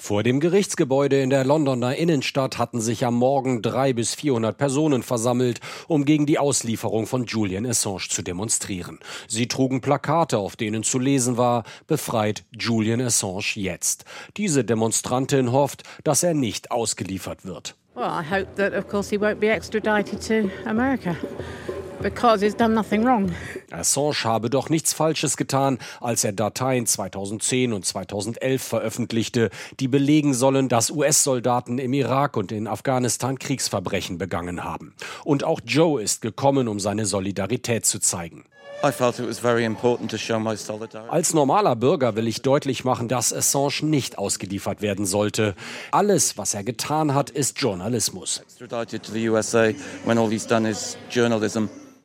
Vor 0.00 0.22
dem 0.22 0.40
Gerichtsgebäude 0.40 1.20
in 1.20 1.28
der 1.28 1.44
Londoner 1.44 1.94
Innenstadt 1.94 2.56
hatten 2.56 2.80
sich 2.80 3.04
am 3.04 3.14
Morgen 3.14 3.60
drei 3.60 3.92
bis 3.92 4.14
400 4.14 4.56
Personen 4.56 5.02
versammelt, 5.02 5.60
um 5.88 6.06
gegen 6.06 6.24
die 6.24 6.38
Auslieferung 6.38 7.06
von 7.06 7.26
Julian 7.26 7.66
Assange 7.66 8.08
zu 8.08 8.22
demonstrieren. 8.22 8.98
Sie 9.28 9.46
trugen 9.46 9.82
Plakate, 9.82 10.38
auf 10.38 10.56
denen 10.56 10.84
zu 10.84 10.98
lesen 10.98 11.36
war, 11.36 11.64
befreit 11.86 12.44
Julian 12.58 13.02
Assange 13.02 13.56
jetzt. 13.56 14.06
Diese 14.38 14.64
Demonstrantin 14.64 15.52
hofft, 15.52 15.82
dass 16.02 16.22
er 16.22 16.32
nicht 16.32 16.70
ausgeliefert 16.70 17.44
wird. 17.44 17.76
Well, 18.00 18.08
I 18.08 18.22
hope 18.22 18.54
that 18.56 18.72
of 18.72 18.88
course 18.88 19.10
he 19.10 19.18
won't 19.18 19.40
be 19.40 19.50
extradited 19.50 20.22
to 20.22 20.50
America 20.64 21.18
because 22.00 22.40
he's 22.40 22.56
done 22.56 22.72
nothing 22.72 23.04
wrong. 23.04 23.30
Assange 23.70 24.24
habe 24.24 24.48
doch 24.48 24.70
nichts 24.70 24.94
Falsches 24.94 25.36
getan, 25.36 25.76
als 26.00 26.24
er 26.24 26.32
Dateien 26.32 26.86
2010 26.86 27.74
und 27.74 27.84
2011 27.84 28.62
veröffentlichte, 28.62 29.50
die 29.80 29.88
belegen 29.88 30.32
sollen, 30.32 30.70
dass 30.70 30.90
US-Soldaten 30.90 31.76
im 31.76 31.92
Irak 31.92 32.38
und 32.38 32.52
in 32.52 32.68
Afghanistan 32.68 33.38
Kriegsverbrechen 33.38 34.16
begangen 34.16 34.64
haben. 34.64 34.94
Und 35.22 35.44
auch 35.44 35.60
Joe 35.66 36.02
ist 36.02 36.22
gekommen, 36.22 36.68
um 36.68 36.80
seine 36.80 37.04
Solidarität 37.04 37.84
zu 37.84 37.98
zeigen. 37.98 38.46
Als 41.08 41.34
normaler 41.34 41.76
Bürger 41.76 42.16
will 42.16 42.26
ich 42.26 42.42
deutlich 42.42 42.84
machen, 42.84 43.08
dass 43.08 43.32
Assange 43.32 43.82
nicht 43.82 44.18
ausgeliefert 44.18 44.80
werden 44.80 45.06
sollte. 45.06 45.54
Alles, 45.90 46.38
was 46.38 46.54
er 46.54 46.64
getan 46.64 47.14
hat, 47.14 47.30
ist 47.30 47.60
Journalismus. 47.60 48.42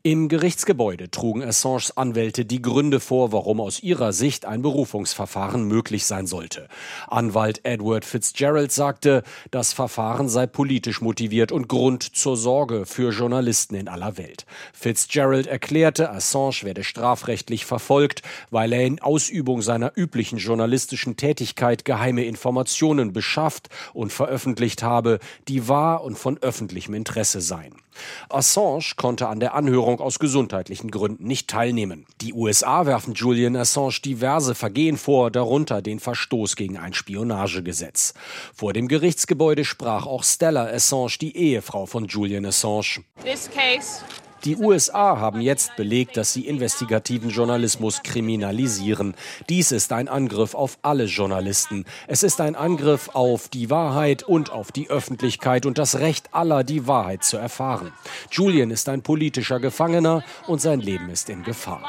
Im 0.06 0.28
Gerichtsgebäude 0.28 1.10
trugen 1.10 1.42
Assanges 1.42 1.98
Anwälte 1.98 2.46
die 2.46 2.62
Gründe 2.62 3.00
vor, 3.00 3.32
warum 3.32 3.60
aus 3.60 3.82
ihrer 3.82 4.14
Sicht 4.14 4.46
ein 4.46 4.62
Berufungsverfahren 4.62 5.68
möglich 5.68 6.06
sein 6.06 6.28
sollte. 6.28 6.68
Anwalt 7.08 7.62
Edward 7.64 8.06
Fitzgerald 8.06 8.72
sagte, 8.72 9.24
das 9.50 9.74
Verfahren 9.74 10.30
sei 10.30 10.46
politisch 10.46 11.02
motiviert 11.02 11.52
und 11.52 11.68
Grund 11.68 12.04
zur 12.04 12.38
Sorge 12.38 12.86
für 12.86 13.10
Journalisten 13.10 13.74
in 13.74 13.88
aller 13.88 14.16
Welt. 14.20 14.46
Fitzgerald 14.74 15.48
erklärte, 15.48 16.12
Assange 16.12 16.62
werde 16.62 16.84
strafrechtlich 16.84 17.66
verfolgt, 17.66 18.22
weil 18.52 18.74
er 18.74 18.86
in 18.86 19.02
Ausübung 19.02 19.64
seiner 19.64 19.92
üblichen 19.96 20.38
journalistischen 20.38 21.18
Tätigkeit 21.18 21.84
geheime 21.84 22.26
Informationen 22.26 23.12
beschafft 23.12 23.70
und 23.96 24.14
veröffentlicht 24.14 24.84
habe, 24.84 25.18
die 25.48 25.68
wahr 25.68 26.04
und 26.04 26.16
von 26.16 26.38
öffentlichem 26.38 26.94
Interesse 26.94 27.42
seien. 27.42 27.74
Assange 28.30 28.94
konnte 28.96 29.28
an 29.28 29.40
der 29.40 29.54
Anhörung 29.54 30.00
aus 30.00 30.20
gesundheitlichen 30.20 30.92
Gründen 30.92 31.26
nicht 31.26 31.50
teilnehmen. 31.50 32.06
Die 32.22 32.34
USA 32.34 32.86
werfen 32.86 33.14
Julian 33.14 33.56
Assange 33.56 34.00
diverse 34.04 34.56
Vergehen 34.56 34.98
vor, 34.98 35.32
darunter 35.32 35.82
den 35.82 36.00
Verstoß 36.00 36.56
gegen 36.56 36.78
ein 36.78 36.94
Spionagegesetz. 36.94 38.14
Vor 38.54 38.74
dem 38.74 38.88
Gerichtsgebäude 38.88 39.66
sprach 39.66 40.06
auch 40.06 40.24
Stella 40.24 40.66
Assange, 40.66 41.18
die 41.22 41.36
Ehefrau 41.38 41.86
von 41.86 42.06
Julian 42.06 42.46
Assange. 42.46 43.04
This 43.24 43.50
case 43.54 44.04
die 44.46 44.58
USA 44.58 45.20
haben 45.20 45.42
jetzt 45.42 45.76
belegt, 45.76 46.18
dass 46.18 46.32
sie 46.32 46.46
investigativen 46.48 47.32
Journalismus 47.32 48.04
kriminalisieren. 48.04 49.16
Dies 49.50 49.72
ist 49.72 49.92
ein 49.92 50.08
Angriff 50.08 50.54
auf 50.54 50.78
alle 50.84 51.06
Journalisten. 51.06 51.86
Es 52.08 52.22
ist 52.22 52.40
ein 52.40 52.56
Angriff 52.56 53.10
auf 53.14 53.50
die 53.50 53.72
Wahrheit 53.72 54.22
und 54.22 54.52
auf 54.52 54.72
die 54.72 54.90
Öffentlichkeit 54.90 55.66
und 55.66 55.80
das 55.80 55.98
Recht 56.00 56.34
aller, 56.36 56.64
die 56.64 56.86
Wahrheit 56.86 57.24
zu 57.24 57.38
erfahren. 57.38 57.92
Julian 58.30 58.70
ist 58.70 58.88
ein 58.88 59.02
politischer 59.02 59.60
Gefangener 59.60 60.24
und 60.46 60.62
sein 60.62 60.80
Leben 60.80 61.10
ist 61.10 61.30
in 61.30 61.42
Gefahr. 61.42 61.82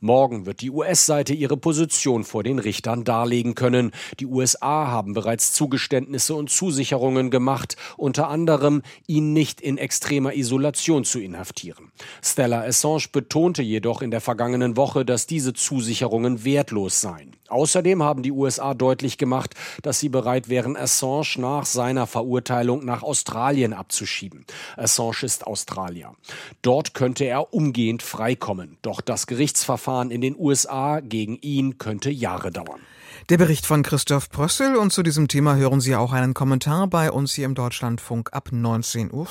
Morgen 0.00 0.46
wird 0.46 0.62
die 0.62 0.70
US-Seite 0.70 1.34
ihre 1.34 1.56
Position 1.56 2.24
vor 2.24 2.42
den 2.42 2.58
Richtern 2.58 3.04
darlegen 3.04 3.54
können. 3.54 3.92
Die 4.18 4.26
USA 4.26 4.88
haben 4.88 5.12
bereits 5.12 5.52
Zugeständnisse 5.52 6.34
und 6.34 6.50
Zusicherungen 6.50 7.30
gemacht, 7.30 7.76
unter 7.96 8.28
anderem, 8.28 8.82
ihn 9.06 9.32
nicht 9.32 9.60
in 9.60 9.78
extremer 9.78 10.34
Isolation 10.34 11.04
zu 11.04 11.19
inhaftieren. 11.20 11.92
Stella 12.22 12.62
Assange 12.62 13.06
betonte 13.12 13.62
jedoch 13.62 14.02
in 14.02 14.10
der 14.10 14.20
vergangenen 14.20 14.76
Woche, 14.76 15.04
dass 15.04 15.26
diese 15.26 15.52
Zusicherungen 15.52 16.44
wertlos 16.44 17.00
seien. 17.00 17.36
Außerdem 17.48 18.02
haben 18.02 18.22
die 18.22 18.30
USA 18.30 18.74
deutlich 18.74 19.18
gemacht, 19.18 19.54
dass 19.82 19.98
sie 19.98 20.08
bereit 20.08 20.48
wären, 20.48 20.76
Assange 20.76 21.34
nach 21.38 21.66
seiner 21.66 22.06
Verurteilung 22.06 22.84
nach 22.84 23.02
Australien 23.02 23.72
abzuschieben. 23.72 24.44
Assange 24.76 25.22
ist 25.22 25.46
Australier. 25.46 26.14
Dort 26.62 26.94
könnte 26.94 27.24
er 27.24 27.52
umgehend 27.52 28.02
freikommen. 28.02 28.78
Doch 28.82 29.00
das 29.00 29.26
Gerichtsverfahren 29.26 30.10
in 30.10 30.20
den 30.20 30.36
USA 30.38 31.00
gegen 31.00 31.36
ihn 31.38 31.78
könnte 31.78 32.10
Jahre 32.10 32.52
dauern. 32.52 32.80
Der 33.28 33.38
Bericht 33.38 33.66
von 33.66 33.82
Christoph 33.82 34.30
Prössel 34.30 34.76
und 34.76 34.92
zu 34.92 35.02
diesem 35.02 35.28
Thema 35.28 35.56
hören 35.56 35.80
Sie 35.80 35.94
auch 35.94 36.12
einen 36.12 36.34
Kommentar 36.34 36.86
bei 36.86 37.10
uns 37.10 37.34
hier 37.34 37.44
im 37.44 37.54
Deutschlandfunk 37.54 38.32
ab 38.32 38.48
19.05 38.52 39.12
Uhr. 39.12 39.28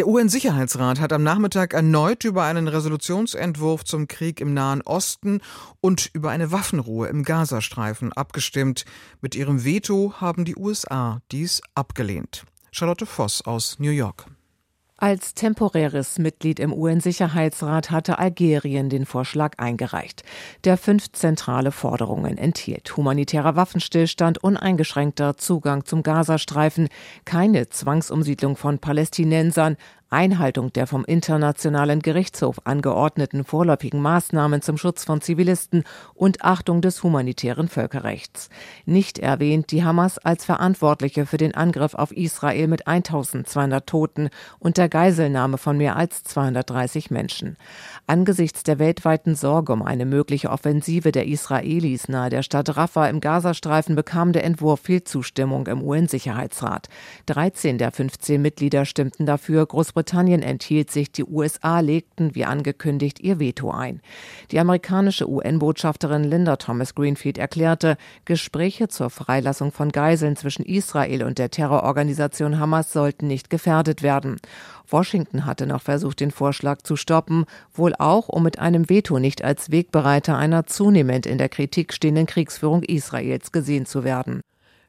Der 0.00 0.08
UN-Sicherheitsrat 0.08 0.98
hat 0.98 1.12
am 1.12 1.22
Nachmittag 1.22 1.74
erneut 1.74 2.24
über 2.24 2.44
einen 2.44 2.68
Resolutionsentwurf 2.68 3.84
zum 3.84 4.08
Krieg 4.08 4.40
im 4.40 4.54
Nahen 4.54 4.80
Osten 4.80 5.42
und 5.82 6.08
über 6.14 6.30
eine 6.30 6.50
Waffenruhe 6.50 7.08
im 7.08 7.22
Gazastreifen 7.22 8.10
abgestimmt. 8.14 8.86
Mit 9.20 9.34
ihrem 9.34 9.62
Veto 9.62 10.14
haben 10.18 10.46
die 10.46 10.56
USA 10.56 11.20
dies 11.30 11.60
abgelehnt. 11.74 12.46
Charlotte 12.72 13.04
Voss 13.04 13.42
aus 13.42 13.78
New 13.78 13.90
York. 13.90 14.24
Als 15.02 15.32
temporäres 15.32 16.18
Mitglied 16.18 16.60
im 16.60 16.74
UN-Sicherheitsrat 16.74 17.90
hatte 17.90 18.18
Algerien 18.18 18.90
den 18.90 19.06
Vorschlag 19.06 19.54
eingereicht, 19.56 20.24
der 20.64 20.76
fünf 20.76 21.10
zentrale 21.12 21.72
Forderungen 21.72 22.36
enthielt. 22.36 22.98
Humanitärer 22.98 23.56
Waffenstillstand, 23.56 24.44
uneingeschränkter 24.44 25.38
Zugang 25.38 25.86
zum 25.86 26.02
Gazastreifen, 26.02 26.88
keine 27.24 27.70
Zwangsumsiedlung 27.70 28.58
von 28.58 28.78
Palästinensern, 28.78 29.78
Einhaltung 30.12 30.72
der 30.72 30.88
vom 30.88 31.04
Internationalen 31.04 32.00
Gerichtshof 32.00 32.56
angeordneten 32.64 33.44
vorläufigen 33.44 34.02
Maßnahmen 34.02 34.60
zum 34.60 34.76
Schutz 34.76 35.04
von 35.04 35.20
Zivilisten 35.20 35.84
und 36.14 36.42
Achtung 36.42 36.82
des 36.82 37.04
humanitären 37.04 37.68
Völkerrechts. 37.68 38.48
Nicht 38.86 39.20
erwähnt 39.20 39.70
die 39.70 39.84
Hamas 39.84 40.18
als 40.18 40.44
Verantwortliche 40.44 41.26
für 41.26 41.36
den 41.36 41.54
Angriff 41.54 41.94
auf 41.94 42.10
Israel 42.10 42.66
mit 42.66 42.88
1200 42.88 43.86
Toten 43.86 44.30
und 44.58 44.78
der 44.78 44.88
Geiselnahme 44.88 45.58
von 45.58 45.76
mehr 45.76 45.94
als 45.94 46.24
230 46.24 47.12
Menschen. 47.12 47.56
Angesichts 48.08 48.64
der 48.64 48.80
weltweiten 48.80 49.36
Sorge 49.36 49.72
um 49.72 49.82
eine 49.82 50.06
mögliche 50.06 50.50
Offensive 50.50 51.12
der 51.12 51.28
Israelis 51.28 52.08
nahe 52.08 52.30
der 52.30 52.42
Stadt 52.42 52.76
Rafah 52.76 53.06
im 53.06 53.20
Gazastreifen 53.20 53.94
bekam 53.94 54.32
der 54.32 54.42
Entwurf 54.42 54.80
viel 54.80 55.04
Zustimmung 55.04 55.68
im 55.68 55.80
UN-Sicherheitsrat. 55.84 56.88
13 57.26 57.78
der 57.78 57.92
15 57.92 58.42
Mitglieder 58.42 58.84
stimmten 58.84 59.24
dafür, 59.24 59.64
Großbritannien 59.66 59.99
Großbritannien 60.00 60.40
enthielt 60.40 60.90
sich, 60.90 61.12
die 61.12 61.24
USA 61.24 61.80
legten, 61.80 62.34
wie 62.34 62.46
angekündigt, 62.46 63.20
ihr 63.20 63.38
Veto 63.38 63.70
ein. 63.70 64.00
Die 64.50 64.58
amerikanische 64.58 65.28
UN-Botschafterin 65.28 66.24
Linda 66.24 66.56
Thomas 66.56 66.94
Greenfield 66.94 67.36
erklärte, 67.36 67.98
Gespräche 68.24 68.88
zur 68.88 69.10
Freilassung 69.10 69.72
von 69.72 69.92
Geiseln 69.92 70.36
zwischen 70.36 70.64
Israel 70.64 71.22
und 71.22 71.36
der 71.36 71.50
Terrororganisation 71.50 72.58
Hamas 72.58 72.94
sollten 72.94 73.26
nicht 73.26 73.50
gefährdet 73.50 74.02
werden. 74.02 74.36
Washington 74.88 75.44
hatte 75.44 75.66
noch 75.66 75.82
versucht, 75.82 76.20
den 76.20 76.30
Vorschlag 76.30 76.80
zu 76.80 76.96
stoppen, 76.96 77.44
wohl 77.74 77.94
auch, 77.98 78.30
um 78.30 78.42
mit 78.42 78.58
einem 78.58 78.88
Veto 78.88 79.18
nicht 79.18 79.44
als 79.44 79.70
Wegbereiter 79.70 80.38
einer 80.38 80.64
zunehmend 80.64 81.26
in 81.26 81.36
der 81.36 81.50
Kritik 81.50 81.92
stehenden 81.92 82.24
Kriegsführung 82.24 82.82
Israels 82.84 83.52
gesehen 83.52 83.84
zu 83.84 84.02
werden. 84.02 84.40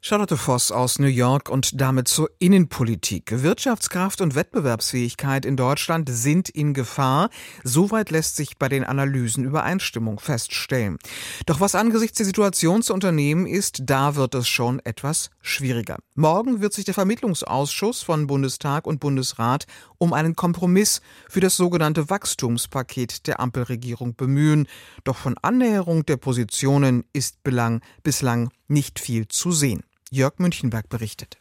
Charlotte 0.03 0.35
Voss 0.35 0.71
aus 0.71 0.97
New 0.97 1.05
York 1.05 1.47
und 1.47 1.79
damit 1.79 2.07
zur 2.07 2.31
Innenpolitik. 2.39 3.43
Wirtschaftskraft 3.43 4.19
und 4.21 4.33
Wettbewerbsfähigkeit 4.33 5.45
in 5.45 5.55
Deutschland 5.55 6.09
sind 6.11 6.49
in 6.49 6.73
Gefahr. 6.73 7.29
Soweit 7.63 8.09
lässt 8.09 8.35
sich 8.35 8.57
bei 8.57 8.67
den 8.67 8.83
Analysen 8.83 9.43
Übereinstimmung 9.43 10.19
feststellen. 10.19 10.97
Doch 11.45 11.59
was 11.59 11.75
angesichts 11.75 12.17
der 12.17 12.25
Situation 12.25 12.81
zu 12.81 12.95
unternehmen 12.95 13.45
ist, 13.45 13.83
da 13.85 14.15
wird 14.15 14.33
es 14.33 14.47
schon 14.47 14.79
etwas 14.85 15.29
schwieriger. 15.39 15.97
Morgen 16.15 16.61
wird 16.61 16.73
sich 16.73 16.85
der 16.85 16.95
Vermittlungsausschuss 16.95 18.01
von 18.01 18.25
Bundestag 18.25 18.87
und 18.87 18.99
Bundesrat 18.99 19.67
um 19.99 20.13
einen 20.13 20.35
Kompromiss 20.35 21.01
für 21.29 21.41
das 21.41 21.55
sogenannte 21.55 22.09
Wachstumspaket 22.09 23.27
der 23.27 23.39
Ampelregierung 23.39 24.15
bemühen. 24.15 24.67
Doch 25.03 25.17
von 25.17 25.35
Annäherung 25.43 26.07
der 26.07 26.17
Positionen 26.17 27.03
ist 27.13 27.43
bislang 27.43 28.49
nicht 28.67 28.99
viel 28.99 29.27
zu 29.27 29.51
sehen. 29.51 29.83
Jörg 30.13 30.39
Münchenberg 30.39 30.89
berichtet. 30.89 31.40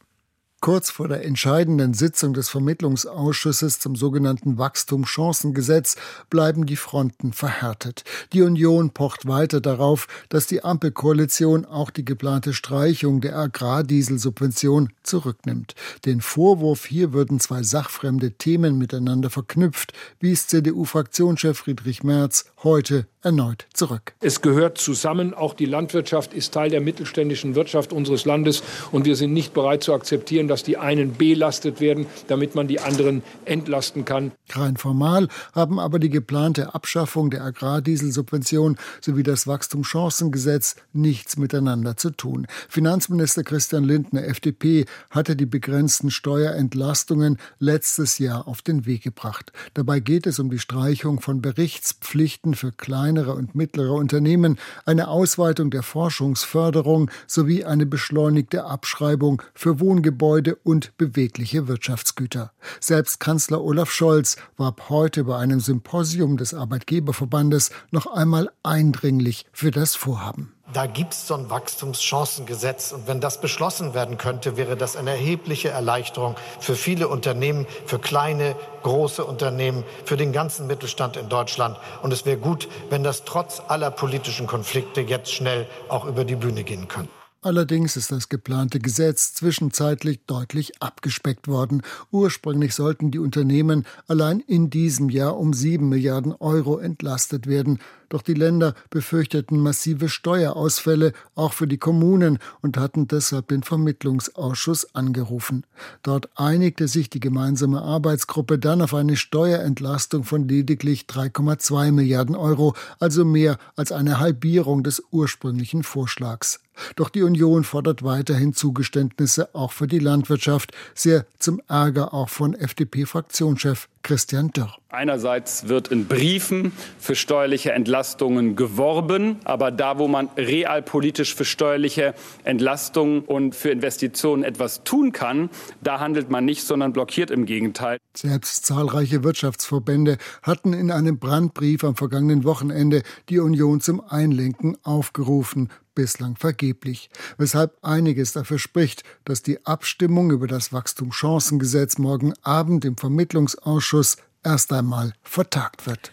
Kurz 0.61 0.90
vor 0.90 1.09
der 1.09 1.25
entscheidenden 1.25 1.95
Sitzung 1.95 2.35
des 2.35 2.50
Vermittlungsausschusses 2.50 3.79
zum 3.79 3.97
sogenannten 3.97 4.59
Wachstumschancengesetz 4.59 5.97
bleiben 6.29 6.67
die 6.67 6.76
Fronten 6.76 7.33
verhärtet. 7.33 8.05
Die 8.35 8.43
Union 8.43 8.90
pocht 8.90 9.26
weiter 9.26 9.62
darauf, 9.62 10.07
dass 10.29 10.47
die 10.47 10.62
Ampelkoalition 10.62 11.64
auch 11.64 11.88
die 11.88 12.05
geplante 12.05 12.52
Streichung 12.52 13.23
der 13.23 13.38
Agrardieselsubvention 13.38 14.93
zurücknimmt. 15.02 15.75
Den 16.05 16.21
Vorwurf, 16.21 16.85
hier 16.85 17.14
würden 17.14 17.40
zwei 17.40 17.62
sachfremde 17.62 18.33
Themen 18.33 18.76
miteinander 18.76 19.31
verknüpft, 19.31 19.95
wies 20.21 20.47
CDU-Fraktionschef 20.47 21.57
Friedrich 21.57 22.02
Merz 22.02 22.45
heute 22.62 23.07
erneut 23.23 23.67
zurück. 23.75 24.14
Es 24.21 24.40
gehört 24.40 24.79
zusammen. 24.79 25.35
Auch 25.35 25.55
die 25.55 25.67
Landwirtschaft 25.67 26.33
ist 26.33 26.55
Teil 26.55 26.71
der 26.71 26.81
mittelständischen 26.81 27.55
Wirtschaft 27.55 27.93
unseres 27.93 28.25
Landes. 28.25 28.62
Und 28.93 29.05
wir 29.05 29.17
sind 29.17 29.33
nicht 29.33 29.52
bereit 29.52 29.83
zu 29.83 29.93
akzeptieren, 29.93 30.49
dass 30.50 30.64
die 30.64 30.76
einen 30.76 31.14
belastet 31.14 31.80
werden, 31.80 32.07
damit 32.28 32.54
man 32.54 32.69
die 32.69 32.80
anderen 32.80 33.23
entlasten 33.45 34.04
kann. 34.04 34.33
Rein 34.50 34.76
formal 34.76 35.28
haben 35.54 35.78
aber 35.78 35.99
die 35.99 36.11
geplante 36.11 36.75
Abschaffung 36.75 37.30
der 37.30 37.45
Agrardieselsubvention 37.45 38.76
sowie 39.00 39.23
das 39.23 39.47
Wachstumschancengesetz 39.47 40.76
nichts 40.92 41.37
miteinander 41.37 41.97
zu 41.97 42.11
tun. 42.11 42.47
Finanzminister 42.69 43.45
Christian 43.45 43.85
Lindner, 43.85 44.25
FDP, 44.25 44.87
hatte 45.11 45.37
die 45.37 45.47
begrenzten 45.47 46.11
Steuerentlastungen 46.11 47.38
letztes 47.59 48.19
Jahr 48.19 48.49
auf 48.49 48.62
den 48.62 48.87
Weg 48.87 49.02
gebracht. 49.02 49.52
Dabei 49.75 50.00
geht 50.00 50.26
es 50.26 50.38
um 50.40 50.50
die 50.50 50.59
Streichung 50.59 51.21
von 51.21 51.40
Berichtspflichten 51.40 52.54
für 52.54 52.73
kleinere 52.73 53.35
und 53.35 53.54
mittlere 53.54 53.92
Unternehmen, 53.92 54.59
eine 54.85 55.09
Ausweitung 55.09 55.71
der 55.71 55.85
Forschungsförderung 55.85 57.11
sowie 57.26 57.64
eine 57.64 57.87
beschleunigte 57.87 58.64
Abschreibung 58.64 59.42
für 59.54 59.78
Wohngebäude 59.78 60.39
Gebäude 60.40 60.59
und 60.64 60.97
bewegliche 60.97 61.68
Wirtschaftsgüter. 61.68 62.52
Selbst 62.80 63.20
Kanzler 63.20 63.62
Olaf 63.62 63.90
Scholz 63.90 64.37
warb 64.56 64.88
heute 64.88 65.25
bei 65.25 65.37
einem 65.37 65.61
Symposium 65.61 66.38
des 66.38 66.54
Arbeitgeberverbandes 66.54 67.70
noch 67.90 68.06
einmal 68.06 68.50
eindringlich 68.62 69.44
für 69.52 69.70
das 69.70 69.97
Vorhaben. 69.97 70.54
Da 70.73 70.87
gibt 70.87 71.12
es 71.12 71.26
so 71.26 71.35
ein 71.35 71.50
Wachstumschancengesetz. 71.50 72.92
Und 72.92 73.06
wenn 73.06 73.20
das 73.20 73.40
beschlossen 73.40 73.92
werden 73.92 74.16
könnte, 74.16 74.56
wäre 74.56 74.76
das 74.76 74.97
eine 74.97 75.11
erhebliche 75.11 75.68
Erleichterung 75.68 76.37
für 76.59 76.76
viele 76.76 77.09
Unternehmen, 77.09 77.66
für 77.85 77.99
kleine, 77.99 78.54
große 78.82 79.25
Unternehmen, 79.25 79.85
für 80.06 80.16
den 80.16 80.32
ganzen 80.32 80.68
Mittelstand 80.68 81.16
in 81.16 81.28
Deutschland. 81.28 81.76
Und 82.02 82.12
es 82.12 82.25
wäre 82.25 82.38
gut, 82.38 82.68
wenn 82.88 83.02
das 83.02 83.25
trotz 83.25 83.61
aller 83.68 83.90
politischen 83.90 84.47
Konflikte 84.47 85.02
jetzt 85.02 85.32
schnell 85.32 85.66
auch 85.88 86.06
über 86.06 86.25
die 86.25 86.37
Bühne 86.37 86.62
gehen 86.64 86.88
könnte. 86.88 87.20
Allerdings 87.42 87.97
ist 87.97 88.12
das 88.12 88.28
geplante 88.28 88.80
Gesetz 88.80 89.32
zwischenzeitlich 89.32 90.20
deutlich 90.26 90.82
abgespeckt 90.82 91.49
worden. 91.49 91.80
Ursprünglich 92.11 92.75
sollten 92.75 93.11
die 93.11 93.18
Unternehmen 93.18 93.87
allein 94.06 94.40
in 94.40 94.68
diesem 94.68 95.09
Jahr 95.09 95.38
um 95.38 95.54
sieben 95.54 95.88
Milliarden 95.88 96.35
Euro 96.35 96.76
entlastet 96.78 97.47
werden. 97.47 97.78
Doch 98.11 98.23
die 98.23 98.35
Länder 98.35 98.75
befürchteten 98.90 99.61
massive 99.61 100.09
Steuerausfälle, 100.09 101.12
auch 101.37 101.52
für 101.52 101.69
die 101.69 101.79
Kommunen, 101.79 102.38
und 102.61 102.76
hatten 102.76 103.07
deshalb 103.07 103.49
den 103.49 103.62
Vermittlungsausschuss 103.62 104.95
angerufen. 104.97 105.64
Dort 106.02 106.29
einigte 106.35 106.88
sich 106.88 107.09
die 107.09 107.21
gemeinsame 107.21 107.81
Arbeitsgruppe 107.81 108.59
dann 108.59 108.83
auf 108.83 108.95
eine 108.95 109.17
Steuerentlastung 109.17 110.25
von 110.25 110.49
lediglich 110.49 111.07
3,2 111.09 111.93
Milliarden 111.93 112.35
Euro, 112.35 112.75
also 112.99 113.25
mehr 113.25 113.59
als 113.76 113.93
eine 113.93 114.19
Halbierung 114.19 114.83
des 114.83 115.00
ursprünglichen 115.12 115.85
Vorschlags. 115.85 116.61
Doch 116.97 117.11
die 117.11 117.23
Union 117.23 117.62
fordert 117.64 118.02
weiterhin 118.02 118.55
Zugeständnisse 118.55 119.55
auch 119.55 119.73
für 119.73 119.87
die 119.87 119.99
Landwirtschaft, 119.99 120.73
sehr 120.94 121.27
zum 121.38 121.61
Ärger 121.68 122.12
auch 122.12 122.29
von 122.29 122.55
FDP-Fraktionschef 122.55 123.88
Christian 124.03 124.51
Dörr. 124.53 124.77
Einerseits 124.89 125.69
wird 125.69 125.89
in 125.89 126.07
Briefen 126.07 126.73
für 126.99 127.15
steuerliche 127.15 127.73
Entlastungen 127.73 128.57
geworben, 128.57 129.37
aber 129.45 129.71
da, 129.71 129.99
wo 129.99 130.09
man 130.09 130.29
realpolitisch 130.37 131.35
für 131.35 131.45
steuerliche 131.45 132.15
Entlastungen 132.45 133.21
und 133.21 133.55
für 133.55 133.71
Investitionen 133.71 134.43
etwas 134.43 134.83
tun 134.83 135.13
kann, 135.13 135.51
da 135.81 136.01
handelt 136.01 136.31
man 136.31 136.45
nicht, 136.45 136.65
sondern 136.65 136.93
blockiert 136.93 137.31
im 137.31 137.47
Gegenteil. 137.47 137.99
Selbst 138.17 138.67
zahlreiche 138.67 139.23
Wirtschaftsverbände 139.23 140.19
hatten 140.43 140.73
in 140.73 140.91
einem 140.91 141.19
Brandbrief 141.19 141.85
am 141.85 141.95
vergangenen 141.95 142.45
Wochenende 142.45 143.03
die 143.29 143.39
Union 143.39 143.81
zum 143.81 144.01
Einlenken 144.01 144.77
aufgerufen 144.83 145.69
bislang 146.01 146.35
vergeblich, 146.35 147.11
weshalb 147.37 147.77
einiges 147.83 148.33
dafür 148.33 148.59
spricht, 148.59 149.05
dass 149.27 149.43
die 149.43 149.67
Abstimmung 149.67 150.31
über 150.31 150.47
das 150.47 150.73
Wachstumschancengesetz 150.73 151.99
morgen 151.99 152.33
Abend 152.41 152.87
im 152.87 152.97
Vermittlungsausschuss 152.97 154.17
erst 154.43 154.73
einmal 154.73 155.13
vertagt 155.23 155.87
wird. 155.87 156.11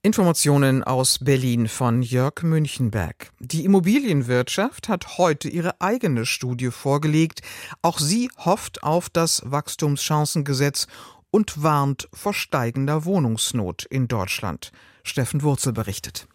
Informationen 0.00 0.82
aus 0.84 1.18
Berlin 1.18 1.68
von 1.68 2.00
Jörg 2.00 2.42
Münchenberg. 2.42 3.30
Die 3.40 3.66
Immobilienwirtschaft 3.66 4.88
hat 4.88 5.18
heute 5.18 5.50
ihre 5.50 5.82
eigene 5.82 6.24
Studie 6.24 6.70
vorgelegt. 6.70 7.42
Auch 7.82 7.98
sie 7.98 8.30
hofft 8.38 8.82
auf 8.82 9.10
das 9.10 9.42
Wachstumschancengesetz 9.44 10.86
und 11.30 11.62
warnt 11.62 12.08
vor 12.14 12.32
steigender 12.32 13.04
Wohnungsnot 13.04 13.84
in 13.84 14.08
Deutschland. 14.08 14.72
Steffen 15.02 15.42
Wurzel 15.42 15.74
berichtet. 15.74 16.26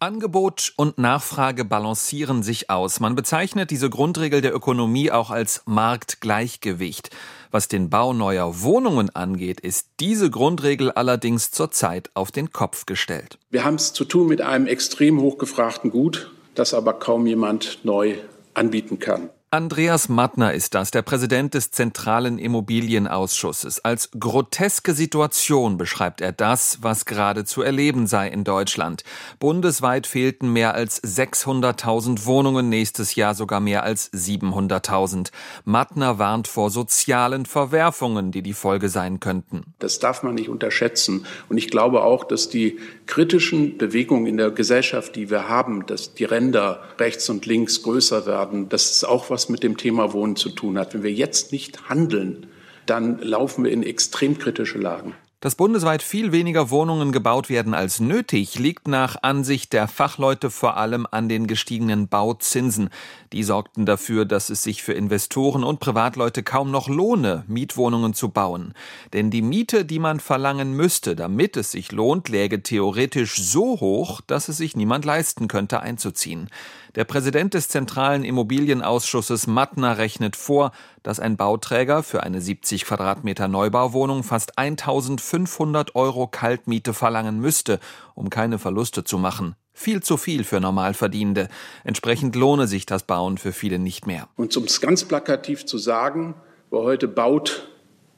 Angebot 0.00 0.74
und 0.76 0.96
Nachfrage 0.98 1.64
balancieren 1.64 2.44
sich 2.44 2.70
aus. 2.70 3.00
Man 3.00 3.16
bezeichnet 3.16 3.72
diese 3.72 3.90
Grundregel 3.90 4.40
der 4.40 4.54
Ökonomie 4.54 5.10
auch 5.10 5.30
als 5.30 5.62
Marktgleichgewicht. 5.66 7.10
Was 7.50 7.66
den 7.66 7.90
Bau 7.90 8.12
neuer 8.12 8.62
Wohnungen 8.62 9.10
angeht, 9.10 9.58
ist 9.58 9.88
diese 9.98 10.30
Grundregel 10.30 10.92
allerdings 10.92 11.50
zurzeit 11.50 12.10
auf 12.14 12.30
den 12.30 12.52
Kopf 12.52 12.86
gestellt. 12.86 13.38
Wir 13.50 13.64
haben 13.64 13.74
es 13.74 13.92
zu 13.92 14.04
tun 14.04 14.28
mit 14.28 14.40
einem 14.40 14.68
extrem 14.68 15.20
hochgefragten 15.20 15.90
Gut, 15.90 16.30
das 16.54 16.74
aber 16.74 16.92
kaum 16.92 17.26
jemand 17.26 17.80
neu 17.84 18.18
anbieten 18.54 19.00
kann. 19.00 19.30
Andreas 19.50 20.10
Mattner 20.10 20.52
ist 20.52 20.74
das, 20.74 20.90
der 20.90 21.00
Präsident 21.00 21.54
des 21.54 21.70
Zentralen 21.70 22.38
Immobilienausschusses. 22.38 23.82
Als 23.82 24.10
groteske 24.10 24.92
Situation 24.92 25.78
beschreibt 25.78 26.20
er 26.20 26.32
das, 26.32 26.80
was 26.82 27.06
gerade 27.06 27.46
zu 27.46 27.62
erleben 27.62 28.06
sei 28.06 28.28
in 28.28 28.44
Deutschland. 28.44 29.04
Bundesweit 29.40 30.06
fehlten 30.06 30.52
mehr 30.52 30.74
als 30.74 31.02
600.000 31.02 32.26
Wohnungen, 32.26 32.68
nächstes 32.68 33.14
Jahr 33.14 33.34
sogar 33.34 33.60
mehr 33.60 33.84
als 33.84 34.12
700.000. 34.12 35.30
Mattner 35.64 36.18
warnt 36.18 36.46
vor 36.46 36.68
sozialen 36.68 37.46
Verwerfungen, 37.46 38.32
die 38.32 38.42
die 38.42 38.52
Folge 38.52 38.90
sein 38.90 39.18
könnten. 39.18 39.72
Das 39.78 39.98
darf 39.98 40.22
man 40.22 40.34
nicht 40.34 40.50
unterschätzen. 40.50 41.24
Und 41.48 41.56
ich 41.56 41.70
glaube 41.70 42.02
auch, 42.02 42.24
dass 42.24 42.50
die 42.50 42.78
kritischen 43.06 43.78
Bewegungen 43.78 44.26
in 44.26 44.36
der 44.36 44.50
Gesellschaft, 44.50 45.16
die 45.16 45.30
wir 45.30 45.48
haben, 45.48 45.86
dass 45.86 46.12
die 46.12 46.24
Ränder 46.24 46.82
rechts 46.98 47.30
und 47.30 47.46
links 47.46 47.82
größer 47.82 48.26
werden, 48.26 48.68
das 48.68 48.90
ist 48.90 49.04
auch 49.04 49.30
was, 49.30 49.37
was 49.38 49.48
mit 49.48 49.62
dem 49.62 49.76
Thema 49.76 50.12
Wohnen 50.14 50.34
zu 50.34 50.48
tun 50.48 50.76
hat. 50.76 50.94
Wenn 50.94 51.04
wir 51.04 51.12
jetzt 51.12 51.52
nicht 51.52 51.88
handeln, 51.88 52.48
dann 52.86 53.20
laufen 53.20 53.62
wir 53.62 53.70
in 53.70 53.84
extrem 53.84 54.36
kritische 54.36 54.78
Lagen. 54.78 55.14
Dass 55.40 55.54
bundesweit 55.54 56.02
viel 56.02 56.32
weniger 56.32 56.70
Wohnungen 56.70 57.12
gebaut 57.12 57.48
werden 57.48 57.72
als 57.72 58.00
nötig, 58.00 58.58
liegt 58.58 58.88
nach 58.88 59.22
Ansicht 59.22 59.72
der 59.72 59.86
Fachleute 59.86 60.50
vor 60.50 60.76
allem 60.76 61.06
an 61.08 61.28
den 61.28 61.46
gestiegenen 61.46 62.08
Bauzinsen. 62.08 62.90
Die 63.32 63.44
sorgten 63.44 63.86
dafür, 63.86 64.24
dass 64.24 64.50
es 64.50 64.64
sich 64.64 64.82
für 64.82 64.94
Investoren 64.94 65.62
und 65.62 65.78
Privatleute 65.78 66.42
kaum 66.42 66.72
noch 66.72 66.88
lohne, 66.88 67.44
Mietwohnungen 67.46 68.14
zu 68.14 68.30
bauen. 68.30 68.74
Denn 69.12 69.30
die 69.30 69.42
Miete, 69.42 69.84
die 69.84 70.00
man 70.00 70.18
verlangen 70.18 70.72
müsste, 70.72 71.14
damit 71.14 71.56
es 71.56 71.70
sich 71.70 71.92
lohnt, 71.92 72.28
läge 72.28 72.64
theoretisch 72.64 73.36
so 73.36 73.78
hoch, 73.78 74.20
dass 74.22 74.48
es 74.48 74.56
sich 74.56 74.74
niemand 74.74 75.04
leisten 75.04 75.46
könnte, 75.46 75.78
einzuziehen. 75.78 76.50
Der 76.98 77.04
Präsident 77.04 77.54
des 77.54 77.68
Zentralen 77.68 78.24
Immobilienausschusses 78.24 79.46
Mattner 79.46 79.98
rechnet 79.98 80.34
vor, 80.34 80.72
dass 81.04 81.20
ein 81.20 81.36
Bauträger 81.36 82.02
für 82.02 82.24
eine 82.24 82.40
70 82.40 82.86
Quadratmeter 82.86 83.46
Neubauwohnung 83.46 84.24
fast 84.24 84.58
1500 84.58 85.94
Euro 85.94 86.26
Kaltmiete 86.26 86.92
verlangen 86.92 87.38
müsste, 87.38 87.78
um 88.16 88.30
keine 88.30 88.58
Verluste 88.58 89.04
zu 89.04 89.16
machen. 89.16 89.54
Viel 89.72 90.02
zu 90.02 90.16
viel 90.16 90.42
für 90.42 90.58
Normalverdienende. 90.58 91.46
Entsprechend 91.84 92.34
lohne 92.34 92.66
sich 92.66 92.84
das 92.84 93.04
Bauen 93.04 93.38
für 93.38 93.52
viele 93.52 93.78
nicht 93.78 94.08
mehr. 94.08 94.26
Und 94.34 94.56
um 94.56 94.64
es 94.64 94.80
ganz 94.80 95.04
plakativ 95.04 95.66
zu 95.66 95.78
sagen, 95.78 96.34
wer 96.72 96.80
heute 96.80 97.06
baut, 97.06 97.68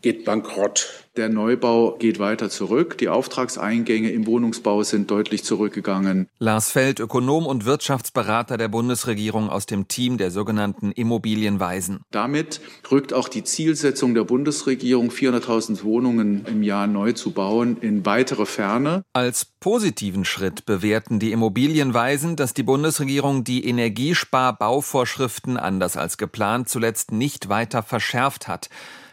geht 0.03 0.25
bankrott. 0.25 0.89
Der 1.17 1.29
Neubau 1.29 1.97
geht 1.99 2.21
weiter 2.21 2.49
zurück. 2.49 2.97
Die 2.99 3.09
Auftragseingänge 3.09 4.11
im 4.11 4.27
Wohnungsbau 4.27 4.85
sind 4.85 5.11
deutlich 5.11 5.45
zurückgegangen. 5.45 6.29
Lars 6.39 6.71
Feld, 6.71 7.01
Ökonom 7.01 7.47
und 7.47 7.65
Wirtschaftsberater 7.65 8.57
der 8.57 8.69
Bundesregierung 8.69 9.51
aus 9.51 9.67
dem 9.67 9.89
Team 9.89 10.19
der 10.19 10.31
sogenannten 10.31 10.93
Immobilienweisen. 10.93 12.03
Damit 12.13 12.61
rückt 12.91 13.13
auch 13.13 13.29
die 13.29 13.43
Zielsetzung 13.43 14.15
der 14.15 14.25
Bundesregierung, 14.25 15.11
400.000 15.11 15.83
Wohnungen 15.83 16.47
im 16.47 16.63
Jahr 16.63 16.87
neu 16.87 17.13
zu 17.13 17.33
bauen, 17.33 17.77
in 17.81 18.07
weitere 18.07 18.47
Ferne. 18.47 19.03
Als 19.13 19.45
positiven 19.45 20.25
Schritt 20.25 20.65
bewerten 20.65 21.19
die 21.19 21.33
Immobilienweisen, 21.33 22.37
dass 22.37 22.55
die 22.55 22.63
Bundesregierung 22.63 23.43
die 23.43 23.67
Energiesparbauvorschriften 23.67 25.57
anders 25.57 25.97
als 25.97 26.17
geplant 26.19 26.69
zuletzt 26.69 27.11
nicht 27.11 27.49
weiter 27.49 27.83
verschärft 27.83 28.47
hat. 28.47 28.71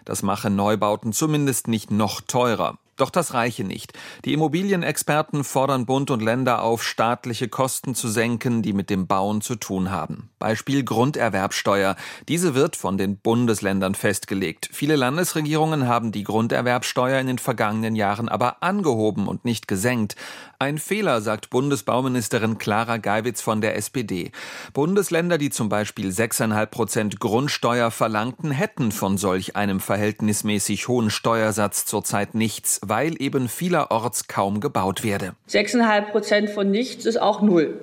Das 0.07 0.23
mache 0.23 0.49
Neubauten 0.49 1.11
zumindest 1.11 1.67
nicht 1.67 1.91
noch 1.91 2.21
teurer. 2.21 2.77
Doch 2.95 3.09
das 3.09 3.33
reiche 3.33 3.65
nicht. 3.65 3.91
Die 4.23 4.31
Immobilienexperten 4.31 5.43
fordern 5.43 5.85
Bund 5.85 6.09
und 6.11 6.21
Länder 6.21 6.63
auf, 6.63 6.81
staatliche 6.81 7.49
Kosten 7.49 7.93
zu 7.93 8.07
senken, 8.07 8.61
die 8.61 8.71
mit 8.71 8.89
dem 8.89 9.05
Bauen 9.05 9.41
zu 9.41 9.55
tun 9.55 9.91
haben. 9.91 10.29
Beispiel 10.39 10.85
Grunderwerbsteuer. 10.85 11.97
Diese 12.29 12.55
wird 12.55 12.77
von 12.77 12.97
den 12.97 13.17
Bundesländern 13.17 13.95
festgelegt. 13.95 14.69
Viele 14.71 14.95
Landesregierungen 14.95 15.87
haben 15.87 16.13
die 16.13 16.23
Grunderwerbsteuer 16.23 17.19
in 17.19 17.27
den 17.27 17.37
vergangenen 17.37 17.97
Jahren 17.97 18.29
aber 18.29 18.63
angehoben 18.63 19.27
und 19.27 19.43
nicht 19.43 19.67
gesenkt. 19.67 20.15
Ein 20.59 20.79
Fehler, 20.79 21.21
sagt 21.21 21.51
Bundesbauministerin 21.51 22.57
Clara 22.57 22.97
Geiwitz 22.97 23.41
von 23.41 23.61
der 23.61 23.75
SPD. 23.75 24.31
Bundesländer, 24.73 25.37
die 25.37 25.51
zum 25.51 25.69
Beispiel 25.69 26.07
6,5 26.07 26.65
Prozent 26.65 27.19
Grundsteuer 27.19 27.91
verlangten, 27.91 28.49
hätten 28.49 28.91
von 28.91 29.19
solch 29.19 29.55
einem 29.55 29.79
verhältnismäßig 29.79 30.87
hohen 30.87 31.11
Steuersatz 31.11 31.85
zurzeit 31.85 32.33
nichts 32.33 32.81
weil 32.83 33.21
eben 33.21 33.49
vielerorts 33.49 34.27
kaum 34.27 34.59
gebaut 34.59 35.03
werde. 35.03 35.35
6,5 35.47 36.01
Prozent 36.09 36.49
von 36.49 36.71
nichts 36.71 37.05
ist 37.05 37.21
auch 37.21 37.43
null. 37.43 37.79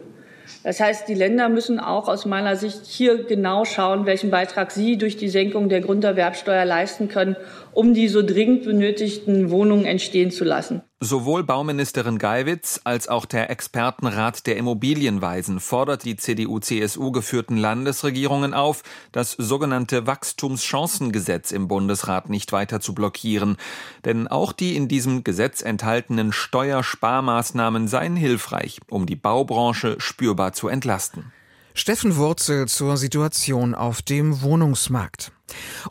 Das 0.65 0.81
heißt, 0.81 1.07
die 1.09 1.15
Länder 1.15 1.49
müssen 1.49 1.79
auch 1.79 2.09
aus 2.09 2.27
meiner 2.27 2.57
Sicht 2.57 2.87
hier 2.87 3.23
genau 3.23 3.65
schauen, 3.65 4.05
welchen 4.05 4.31
Beitrag 4.31 4.73
sie 4.73 4.99
durch 4.99 5.17
die 5.17 5.29
Senkung 5.29 5.69
der 5.69 5.81
Grunderwerbsteuer 5.81 6.65
leisten 6.65 7.09
können, 7.09 7.37
um 7.73 7.95
die 7.95 8.09
so 8.09 8.23
dringend 8.23 8.65
benötigten 8.65 9.51
Wohnungen 9.51 9.85
entstehen 9.85 10.33
zu 10.33 10.43
lassen. 10.43 10.83
Sowohl 11.05 11.45
Bauministerin 11.45 12.17
Geiwitz 12.17 12.81
als 12.85 13.09
auch 13.09 13.27
der 13.27 13.51
Expertenrat 13.51 14.47
der 14.47 14.57
Immobilienweisen 14.57 15.61
fordert 15.61 16.07
die 16.07 16.17
CDU-CSU 16.17 17.12
geführten 17.12 17.59
Landesregierungen 17.59 18.55
auf, 18.55 18.83
das 19.12 19.33
sogenannte 19.33 20.07
Wachstumschancengesetz 20.07 21.53
im 21.53 21.69
Bundesrat 21.69 22.31
nicht 22.31 22.53
weiter 22.53 22.81
zu 22.81 22.95
blockieren. 22.95 23.59
Denn 24.07 24.29
auch 24.29 24.55
die 24.55 24.77
in 24.77 24.88
diesem 24.88 25.25
Gesetz 25.25 25.61
enthaltenen 25.61 26.33
Steuersparmaßnahmen 26.33 27.87
seien 27.87 28.17
hilfreich, 28.17 28.81
um 28.88 29.05
die 29.05 29.14
Baubranche 29.14 29.97
spürbar 29.99 30.55
zu 30.55 30.69
entlasten. 30.69 31.35
Steffen 31.75 32.17
Wurzel 32.17 32.67
zur 32.67 32.97
Situation 32.97 33.75
auf 33.75 34.01
dem 34.01 34.40
Wohnungsmarkt. 34.40 35.34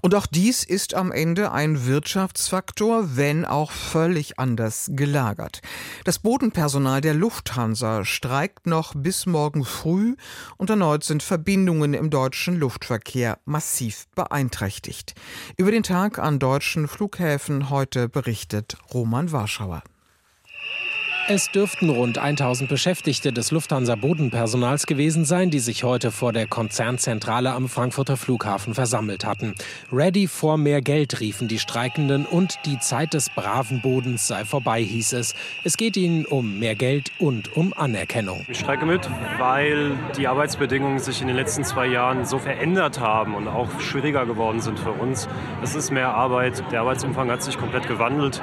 Und 0.01 0.15
auch 0.15 0.25
dies 0.25 0.63
ist 0.63 0.93
am 0.93 1.11
Ende 1.11 1.51
ein 1.51 1.85
Wirtschaftsfaktor, 1.85 3.15
wenn 3.15 3.45
auch 3.45 3.71
völlig 3.71 4.39
anders 4.39 4.89
gelagert. 4.93 5.61
Das 6.03 6.19
Bodenpersonal 6.19 7.01
der 7.01 7.13
Lufthansa 7.13 8.03
streikt 8.03 8.65
noch 8.65 8.93
bis 8.95 9.25
morgen 9.25 9.63
früh 9.63 10.15
und 10.57 10.69
erneut 10.69 11.03
sind 11.03 11.23
Verbindungen 11.23 11.93
im 11.93 12.09
deutschen 12.09 12.57
Luftverkehr 12.57 13.39
massiv 13.45 14.05
beeinträchtigt. 14.15 15.13
Über 15.57 15.71
den 15.71 15.83
Tag 15.83 16.19
an 16.19 16.39
deutschen 16.39 16.87
Flughäfen 16.87 17.69
heute 17.69 18.09
berichtet 18.09 18.77
Roman 18.93 19.31
Warschauer. 19.31 19.83
Es 21.29 21.49
dürften 21.49 21.89
rund 21.89 22.17
1000 22.17 22.67
Beschäftigte 22.67 23.31
des 23.31 23.51
Lufthansa-Bodenpersonals 23.51 24.86
gewesen 24.86 25.23
sein, 25.23 25.51
die 25.51 25.59
sich 25.59 25.86
heute 25.86 26.12
vor 26.12 26.33
der 26.33 26.47
Konzernzentrale 26.47 27.53
am 27.53 27.69
Frankfurter 27.69 28.17
Flughafen 28.17 28.73
versammelt 28.73 29.23
hatten. 29.23 29.55
Ready 29.89 30.27
for 30.27 30.57
mehr 30.57 30.81
Geld 30.81 31.21
riefen 31.21 31.47
die 31.47 31.59
Streikenden 31.59 32.25
und 32.25 32.59
die 32.65 32.77
Zeit 32.77 33.13
des 33.13 33.29
braven 33.29 33.79
Bodens 33.79 34.27
sei 34.27 34.43
vorbei, 34.43 34.81
hieß 34.83 35.13
es. 35.13 35.33
Es 35.63 35.77
geht 35.77 35.95
ihnen 35.95 36.25
um 36.25 36.59
mehr 36.59 36.75
Geld 36.75 37.13
und 37.19 37.55
um 37.55 37.73
Anerkennung. 37.73 38.45
Ich 38.49 38.59
streike 38.59 38.86
mit, 38.86 39.09
weil 39.38 39.97
die 40.17 40.27
Arbeitsbedingungen 40.27 40.99
sich 40.99 41.21
in 41.21 41.27
den 41.27 41.38
letzten 41.38 41.63
zwei 41.63 41.88
Jahren 41.88 42.25
so 42.25 42.38
verändert 42.38 42.99
haben 42.99 43.33
und 43.33 43.47
auch 43.47 43.79
schwieriger 43.79 44.25
geworden 44.25 44.59
sind 44.59 44.77
für 44.77 44.91
uns. 44.91 45.29
Es 45.63 45.73
ist 45.73 45.89
mehr 45.89 46.09
Arbeit, 46.09 46.69
der 46.73 46.81
Arbeitsumfang 46.81 47.31
hat 47.31 47.41
sich 47.43 47.57
komplett 47.57 47.88
gewandelt 47.88 48.41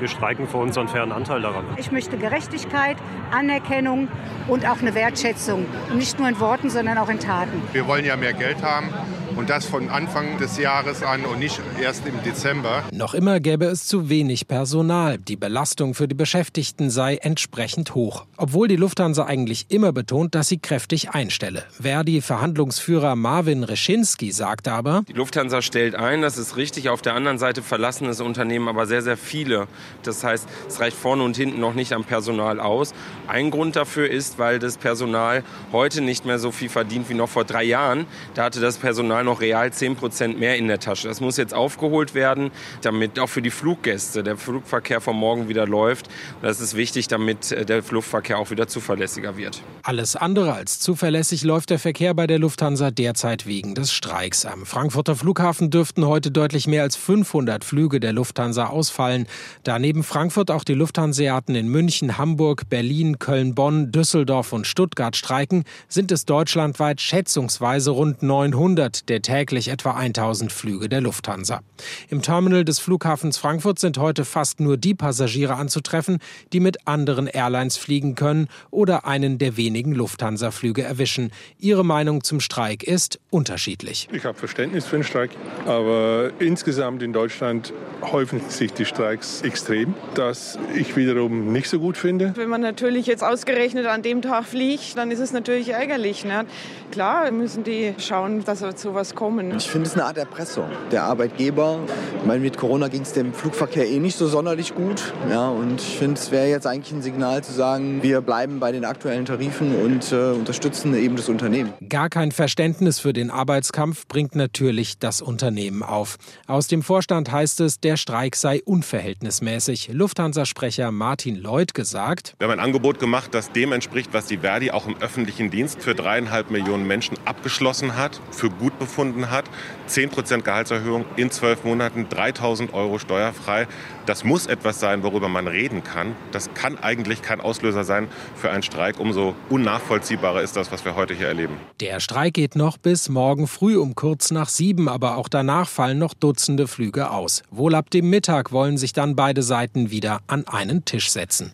wir 0.00 0.08
streiken 0.08 0.48
für 0.48 0.56
unseren 0.56 0.88
fairen 0.88 1.12
Anteil 1.12 1.42
daran. 1.42 1.64
Ich 1.76 1.92
möchte 1.92 2.16
Gerechtigkeit, 2.16 2.96
Anerkennung 3.30 4.08
und 4.48 4.66
auch 4.66 4.80
eine 4.80 4.94
Wertschätzung. 4.94 5.66
nicht 5.94 6.18
nur 6.18 6.28
in 6.28 6.40
Worten, 6.40 6.70
sondern 6.70 6.98
auch 6.98 7.08
in 7.08 7.18
Taten. 7.18 7.62
Wir 7.72 7.86
wollen 7.86 8.04
ja 8.04 8.16
mehr 8.16 8.32
Geld 8.32 8.62
haben. 8.62 8.88
Und 9.36 9.48
das 9.48 9.64
von 9.64 9.88
Anfang 9.88 10.38
des 10.38 10.58
Jahres 10.58 11.02
an 11.02 11.24
und 11.24 11.38
nicht 11.38 11.60
erst 11.80 12.06
im 12.06 12.22
Dezember. 12.22 12.84
Noch 12.92 13.14
immer 13.14 13.40
gäbe 13.40 13.66
es 13.66 13.86
zu 13.86 14.08
wenig 14.08 14.48
Personal. 14.48 15.18
Die 15.18 15.36
Belastung 15.36 15.94
für 15.94 16.08
die 16.08 16.14
Beschäftigten 16.14 16.90
sei 16.90 17.16
entsprechend 17.16 17.94
hoch. 17.94 18.26
Obwohl 18.36 18.68
die 18.68 18.76
Lufthansa 18.76 19.24
eigentlich 19.24 19.66
immer 19.68 19.92
betont, 19.92 20.34
dass 20.34 20.48
sie 20.48 20.58
kräftig 20.58 21.10
einstelle. 21.10 21.64
Verdi-Verhandlungsführer 21.80 23.16
Marvin 23.16 23.64
Reschinski 23.64 24.32
sagt 24.32 24.68
aber, 24.68 25.04
die 25.08 25.12
Lufthansa 25.12 25.62
stellt 25.62 25.94
ein, 25.94 26.22
das 26.22 26.36
ist 26.36 26.56
richtig. 26.56 26.88
Auf 26.88 27.02
der 27.02 27.14
anderen 27.14 27.38
Seite 27.38 27.62
verlassen 27.62 28.06
das 28.06 28.20
Unternehmen 28.20 28.68
aber 28.68 28.86
sehr, 28.86 29.02
sehr 29.02 29.16
viele. 29.16 29.68
Das 30.02 30.24
heißt, 30.24 30.48
es 30.68 30.80
reicht 30.80 30.96
vorne 30.96 31.22
und 31.22 31.36
hinten 31.36 31.60
noch 31.60 31.74
nicht 31.74 31.92
am 31.92 32.04
Personal 32.04 32.60
aus. 32.60 32.92
Ein 33.28 33.50
Grund 33.50 33.76
dafür 33.76 34.10
ist, 34.10 34.38
weil 34.38 34.58
das 34.58 34.76
Personal 34.76 35.44
heute 35.72 36.00
nicht 36.00 36.26
mehr 36.26 36.38
so 36.38 36.50
viel 36.50 36.68
verdient 36.68 37.08
wie 37.08 37.14
noch 37.14 37.28
vor 37.28 37.44
drei 37.44 37.64
Jahren. 37.64 38.06
Da 38.34 38.44
hatte 38.44 38.60
das 38.60 38.76
Personal 38.76 39.19
noch 39.24 39.30
noch 39.30 39.40
real 39.40 39.72
10 39.72 39.96
Prozent 39.96 40.40
mehr 40.40 40.56
in 40.56 40.66
der 40.66 40.80
Tasche. 40.80 41.08
Das 41.08 41.20
muss 41.20 41.36
jetzt 41.36 41.54
aufgeholt 41.54 42.14
werden, 42.14 42.50
damit 42.82 43.18
auch 43.18 43.28
für 43.28 43.42
die 43.42 43.50
Fluggäste 43.50 44.22
der 44.22 44.36
Flugverkehr 44.36 45.00
vom 45.00 45.16
Morgen 45.16 45.48
wieder 45.48 45.66
läuft. 45.66 46.08
Das 46.42 46.60
ist 46.60 46.76
wichtig, 46.76 47.06
damit 47.06 47.52
äh, 47.52 47.64
der 47.64 47.82
Flugverkehr 47.82 48.38
auch 48.38 48.50
wieder 48.50 48.66
zuverlässiger 48.66 49.36
wird. 49.36 49.62
Alles 49.82 50.16
andere 50.16 50.52
als 50.52 50.80
zuverlässig 50.80 51.44
läuft 51.44 51.70
der 51.70 51.78
Verkehr 51.78 52.12
bei 52.14 52.26
der 52.26 52.38
Lufthansa 52.38 52.90
derzeit 52.90 53.46
wegen 53.46 53.74
des 53.74 53.92
Streiks. 53.92 54.44
Am 54.44 54.66
Frankfurter 54.66 55.14
Flughafen 55.14 55.70
dürften 55.70 56.06
heute 56.06 56.30
deutlich 56.30 56.66
mehr 56.66 56.82
als 56.82 56.96
500 56.96 57.64
Flüge 57.64 58.00
der 58.00 58.12
Lufthansa 58.12 58.66
ausfallen. 58.66 59.26
Da 59.62 59.78
neben 59.78 60.02
Frankfurt 60.02 60.50
auch 60.50 60.64
die 60.64 60.74
Lufthanseaten 60.74 61.54
in 61.54 61.68
München, 61.68 62.18
Hamburg, 62.18 62.68
Berlin, 62.68 63.18
Köln, 63.20 63.54
Bonn, 63.54 63.92
Düsseldorf 63.92 64.52
und 64.52 64.66
Stuttgart 64.66 65.16
streiken, 65.16 65.64
sind 65.88 66.10
es 66.10 66.24
deutschlandweit 66.24 67.00
schätzungsweise 67.00 67.92
rund 67.92 68.22
900 68.22 69.08
der 69.10 69.22
täglich 69.22 69.68
etwa 69.68 69.92
1000 69.92 70.52
Flüge 70.52 70.88
der 70.88 71.00
Lufthansa. 71.00 71.60
Im 72.08 72.22
Terminal 72.22 72.64
des 72.64 72.78
Flughafens 72.78 73.38
Frankfurt 73.38 73.78
sind 73.78 73.98
heute 73.98 74.24
fast 74.24 74.60
nur 74.60 74.76
die 74.76 74.94
Passagiere 74.94 75.56
anzutreffen, 75.56 76.18
die 76.52 76.60
mit 76.60 76.86
anderen 76.86 77.26
Airlines 77.26 77.76
fliegen 77.76 78.14
können 78.14 78.48
oder 78.70 79.06
einen 79.06 79.38
der 79.38 79.56
wenigen 79.56 79.92
Lufthansa-Flüge 79.92 80.82
erwischen. 80.82 81.32
Ihre 81.58 81.84
Meinung 81.84 82.22
zum 82.22 82.40
Streik 82.40 82.84
ist 82.84 83.18
unterschiedlich. 83.30 84.08
Ich 84.12 84.24
habe 84.24 84.38
Verständnis 84.38 84.86
für 84.86 84.96
den 84.96 85.04
Streik, 85.04 85.30
aber 85.66 86.30
insgesamt 86.38 87.02
in 87.02 87.12
Deutschland 87.12 87.72
häufen 88.02 88.40
sich 88.48 88.72
die 88.72 88.84
Streiks 88.84 89.42
extrem, 89.42 89.94
das 90.14 90.58
ich 90.74 90.96
wiederum 90.96 91.52
nicht 91.52 91.68
so 91.68 91.80
gut 91.80 91.96
finde. 91.96 92.32
Wenn 92.36 92.48
man 92.48 92.60
natürlich 92.60 93.06
jetzt 93.06 93.24
ausgerechnet 93.24 93.86
an 93.86 94.02
dem 94.02 94.22
Tag 94.22 94.44
fliegt, 94.44 94.96
dann 94.96 95.10
ist 95.10 95.18
es 95.18 95.32
natürlich 95.32 95.70
ärgerlich. 95.70 96.24
Ne? 96.24 96.46
Klar 96.92 97.30
müssen 97.32 97.64
die 97.64 97.94
schauen, 97.98 98.44
dass 98.44 98.62
sowas 99.00 99.10
was 99.10 99.14
kommen. 99.14 99.56
Ich 99.56 99.70
finde 99.70 99.88
es 99.88 99.94
eine 99.94 100.04
Art 100.04 100.18
Erpressung. 100.18 100.68
Der 100.92 101.04
Arbeitgeber, 101.04 101.80
ich 102.20 102.26
meine, 102.26 102.40
mit 102.40 102.58
Corona 102.58 102.88
ging 102.88 103.02
es 103.02 103.12
dem 103.12 103.32
Flugverkehr 103.32 103.88
eh 103.88 103.98
nicht 103.98 104.16
so 104.16 104.26
sonderlich 104.28 104.74
gut. 104.74 105.12
Ja, 105.30 105.48
und 105.48 105.80
ich 105.80 105.96
finde, 105.96 106.20
es 106.20 106.30
wäre 106.30 106.48
jetzt 106.48 106.66
eigentlich 106.66 106.92
ein 106.92 107.02
Signal 107.02 107.42
zu 107.42 107.52
sagen, 107.52 108.02
wir 108.02 108.20
bleiben 108.20 108.60
bei 108.60 108.72
den 108.72 108.84
aktuellen 108.84 109.24
Tarifen 109.24 109.74
und 109.74 110.12
äh, 110.12 110.32
unterstützen 110.32 110.94
eben 110.94 111.16
das 111.16 111.28
Unternehmen. 111.28 111.72
Gar 111.88 112.10
kein 112.10 112.30
Verständnis 112.30 112.98
für 112.98 113.12
den 113.12 113.30
Arbeitskampf 113.30 114.06
bringt 114.06 114.34
natürlich 114.34 114.98
das 114.98 115.22
Unternehmen 115.22 115.82
auf. 115.82 116.16
Aus 116.46 116.68
dem 116.68 116.82
Vorstand 116.82 117.32
heißt 117.32 117.60
es, 117.60 117.80
der 117.80 117.96
Streik 117.96 118.36
sei 118.36 118.60
unverhältnismäßig. 118.64 119.90
Lufthansa-Sprecher 119.92 120.92
Martin 120.92 121.36
Lloyd 121.36 121.72
gesagt. 121.72 122.34
Wir 122.38 122.48
haben 122.48 122.58
ein 122.58 122.64
Angebot 122.64 122.98
gemacht, 122.98 123.32
das 123.32 123.50
dem 123.52 123.72
entspricht, 123.72 124.12
was 124.12 124.26
die 124.26 124.38
Verdi 124.38 124.70
auch 124.70 124.86
im 124.86 124.96
öffentlichen 124.98 125.50
Dienst 125.50 125.82
für 125.82 125.94
dreieinhalb 125.94 126.50
Millionen 126.50 126.86
Menschen 126.86 127.16
abgeschlossen 127.24 127.96
hat, 127.96 128.20
für 128.30 128.50
gut 128.50 128.78
befunden 128.78 128.89
stattgefunden 128.90 129.30
hat. 129.30 129.44
10% 129.88 130.42
Gehaltserhöhung 130.42 131.04
in 131.16 131.30
zwölf 131.30 131.64
Monaten, 131.64 132.08
3000 132.08 132.72
Euro 132.74 132.98
steuerfrei. 132.98 133.66
Das 134.06 134.24
muss 134.24 134.46
etwas 134.46 134.80
sein, 134.80 135.02
worüber 135.02 135.28
man 135.28 135.46
reden 135.46 135.82
kann. 135.82 136.14
Das 136.32 136.52
kann 136.54 136.78
eigentlich 136.78 137.22
kein 137.22 137.40
Auslöser 137.40 137.84
sein 137.84 138.08
für 138.34 138.50
einen 138.50 138.62
Streik. 138.62 139.00
Umso 139.00 139.34
unnachvollziehbarer 139.48 140.42
ist 140.42 140.56
das, 140.56 140.70
was 140.70 140.84
wir 140.84 140.94
heute 140.94 141.14
hier 141.14 141.28
erleben. 141.28 141.56
Der 141.80 142.00
Streik 142.00 142.34
geht 142.34 142.56
noch 142.56 142.78
bis 142.78 143.08
morgen 143.08 143.46
früh 143.46 143.76
um 143.76 143.94
kurz 143.94 144.30
nach 144.30 144.48
sieben, 144.48 144.88
aber 144.88 145.16
auch 145.16 145.28
danach 145.28 145.68
fallen 145.68 145.98
noch 145.98 146.14
Dutzende 146.14 146.66
Flüge 146.66 147.10
aus. 147.10 147.42
Wohl 147.50 147.74
ab 147.74 147.90
dem 147.90 148.10
Mittag 148.10 148.52
wollen 148.52 148.76
sich 148.76 148.92
dann 148.92 149.16
beide 149.16 149.42
Seiten 149.42 149.90
wieder 149.90 150.20
an 150.26 150.46
einen 150.46 150.84
Tisch 150.84 151.10
setzen. 151.10 151.52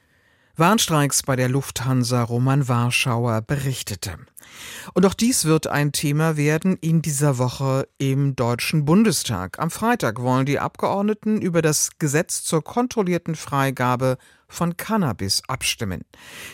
Warnstreiks 0.58 1.22
bei 1.22 1.36
der 1.36 1.50
Lufthansa 1.50 2.22
Roman 2.22 2.66
Warschauer 2.66 3.42
berichtete. 3.42 4.16
Und 4.94 5.04
auch 5.04 5.12
dies 5.12 5.44
wird 5.44 5.66
ein 5.66 5.92
Thema 5.92 6.38
werden 6.38 6.78
in 6.80 7.02
dieser 7.02 7.36
Woche 7.36 7.86
im 7.98 8.36
Deutschen 8.36 8.86
Bundestag. 8.86 9.58
Am 9.58 9.70
Freitag 9.70 10.18
wollen 10.22 10.46
die 10.46 10.58
Abgeordneten 10.58 11.42
über 11.42 11.60
das 11.60 11.90
Gesetz 11.98 12.42
zur 12.42 12.64
kontrollierten 12.64 13.34
Freigabe 13.34 14.16
von 14.48 14.78
Cannabis 14.78 15.42
abstimmen. 15.46 16.06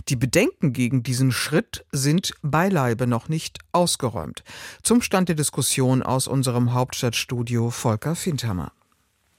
Die 0.08 0.16
Bedenken 0.16 0.72
gegen 0.72 1.04
diesen 1.04 1.30
Schritt 1.30 1.84
sind 1.92 2.32
beileibe 2.42 3.06
noch 3.06 3.28
nicht 3.28 3.60
ausgeräumt. 3.70 4.42
Zum 4.82 5.00
Stand 5.00 5.28
der 5.28 5.36
Diskussion 5.36 6.02
aus 6.02 6.26
unserem 6.26 6.72
Hauptstadtstudio 6.72 7.70
Volker 7.70 8.16
Findhammer. 8.16 8.72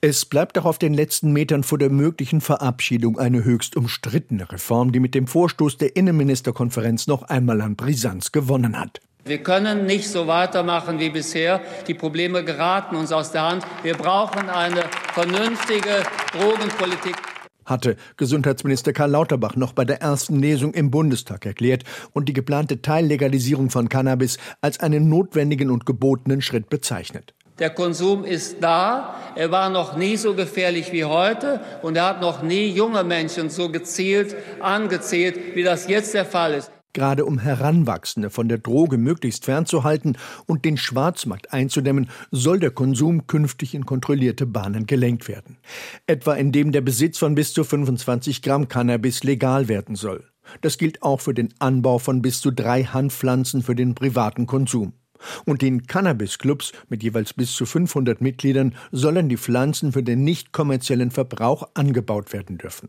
Es 0.06 0.26
bleibt 0.26 0.58
auch 0.58 0.66
auf 0.66 0.76
den 0.76 0.92
letzten 0.92 1.32
Metern 1.32 1.62
vor 1.62 1.78
der 1.78 1.88
möglichen 1.88 2.42
Verabschiedung 2.42 3.18
eine 3.18 3.42
höchst 3.42 3.74
umstrittene 3.74 4.52
Reform, 4.52 4.92
die 4.92 5.00
mit 5.00 5.14
dem 5.14 5.26
Vorstoß 5.26 5.78
der 5.78 5.96
Innenministerkonferenz 5.96 7.06
noch 7.06 7.22
einmal 7.22 7.62
an 7.62 7.74
Brisanz 7.74 8.30
gewonnen 8.30 8.78
hat. 8.78 9.00
Wir 9.24 9.38
können 9.38 9.86
nicht 9.86 10.06
so 10.06 10.26
weitermachen 10.26 11.00
wie 11.00 11.08
bisher. 11.08 11.62
Die 11.88 11.94
Probleme 11.94 12.44
geraten 12.44 12.96
uns 12.96 13.12
aus 13.12 13.32
der 13.32 13.48
Hand. 13.48 13.64
Wir 13.82 13.94
brauchen 13.94 14.50
eine 14.50 14.82
vernünftige 15.14 16.02
Drogenpolitik 16.32 17.16
hatte 17.64 17.96
Gesundheitsminister 18.18 18.92
Karl 18.92 19.12
Lauterbach 19.12 19.56
noch 19.56 19.72
bei 19.72 19.86
der 19.86 20.02
ersten 20.02 20.38
Lesung 20.38 20.74
im 20.74 20.90
Bundestag 20.90 21.46
erklärt 21.46 21.84
und 22.12 22.28
die 22.28 22.34
geplante 22.34 22.82
Teillegalisierung 22.82 23.70
von 23.70 23.88
Cannabis 23.88 24.36
als 24.60 24.80
einen 24.80 25.08
notwendigen 25.08 25.70
und 25.70 25.86
gebotenen 25.86 26.42
Schritt 26.42 26.68
bezeichnet. 26.68 27.32
Der 27.58 27.70
Konsum 27.70 28.24
ist 28.24 28.56
da. 28.60 29.14
Er 29.36 29.50
war 29.52 29.70
noch 29.70 29.96
nie 29.96 30.16
so 30.16 30.34
gefährlich 30.34 30.92
wie 30.92 31.04
heute 31.04 31.60
und 31.82 31.96
er 31.96 32.06
hat 32.06 32.20
noch 32.20 32.42
nie 32.42 32.68
junge 32.68 33.04
Menschen 33.04 33.48
so 33.48 33.68
gezielt 33.68 34.34
angezählt, 34.60 35.54
wie 35.54 35.62
das 35.62 35.86
jetzt 35.86 36.14
der 36.14 36.24
Fall 36.24 36.54
ist. 36.54 36.72
Gerade 36.94 37.24
um 37.26 37.38
Heranwachsende 37.38 38.30
von 38.30 38.48
der 38.48 38.58
Droge 38.58 38.98
möglichst 38.98 39.44
fernzuhalten 39.44 40.16
und 40.46 40.64
den 40.64 40.76
Schwarzmarkt 40.76 41.52
einzudämmen, 41.52 42.08
soll 42.30 42.60
der 42.60 42.70
Konsum 42.70 43.26
künftig 43.26 43.74
in 43.74 43.84
kontrollierte 43.84 44.46
Bahnen 44.46 44.86
gelenkt 44.86 45.26
werden. 45.26 45.58
Etwa 46.06 46.34
indem 46.34 46.70
der 46.70 46.82
Besitz 46.82 47.18
von 47.18 47.34
bis 47.34 47.52
zu 47.52 47.64
25 47.64 48.42
Gramm 48.42 48.68
Cannabis 48.68 49.24
legal 49.24 49.68
werden 49.68 49.96
soll. 49.96 50.24
Das 50.60 50.78
gilt 50.78 51.02
auch 51.02 51.20
für 51.20 51.34
den 51.34 51.52
Anbau 51.58 51.98
von 51.98 52.22
bis 52.22 52.40
zu 52.40 52.52
drei 52.52 52.84
Handpflanzen 52.84 53.62
für 53.62 53.74
den 53.74 53.96
privaten 53.96 54.46
Konsum. 54.46 54.92
Und 55.44 55.62
den 55.62 55.86
Cannabis-Clubs 55.86 56.72
mit 56.88 57.02
jeweils 57.02 57.32
bis 57.32 57.52
zu 57.52 57.66
500 57.66 58.20
Mitgliedern 58.20 58.74
sollen 58.92 59.28
die 59.28 59.36
Pflanzen 59.36 59.92
für 59.92 60.02
den 60.02 60.24
nicht 60.24 60.52
kommerziellen 60.52 61.10
Verbrauch 61.10 61.68
angebaut 61.74 62.32
werden 62.32 62.58
dürfen. 62.58 62.88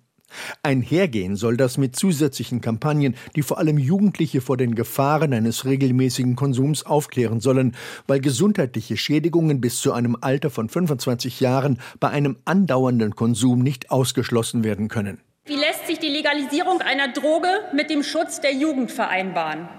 Einhergehen 0.63 1.35
soll 1.35 1.57
das 1.57 1.77
mit 1.77 1.95
zusätzlichen 1.95 2.61
Kampagnen, 2.61 3.15
die 3.35 3.41
vor 3.41 3.57
allem 3.57 3.77
Jugendliche 3.77 4.41
vor 4.41 4.57
den 4.57 4.75
Gefahren 4.75 5.33
eines 5.33 5.65
regelmäßigen 5.65 6.35
Konsums 6.35 6.85
aufklären 6.85 7.39
sollen, 7.39 7.75
weil 8.07 8.19
gesundheitliche 8.19 8.97
Schädigungen 8.97 9.61
bis 9.61 9.79
zu 9.79 9.93
einem 9.93 10.17
Alter 10.19 10.49
von 10.49 10.69
25 10.69 11.39
Jahren 11.39 11.79
bei 11.99 12.09
einem 12.09 12.37
andauernden 12.45 13.15
Konsum 13.15 13.59
nicht 13.59 13.91
ausgeschlossen 13.91 14.63
werden 14.63 14.87
können. 14.87 15.19
Wie 15.45 15.55
lässt 15.55 15.85
sich 15.87 15.99
die 15.99 16.09
Legalisierung 16.09 16.81
einer 16.81 17.13
Droge 17.13 17.49
mit 17.73 17.89
dem 17.89 18.01
Schutz 18.01 18.41
der 18.41 18.53
Jugend 18.53 18.91
vereinbaren? 18.91 19.69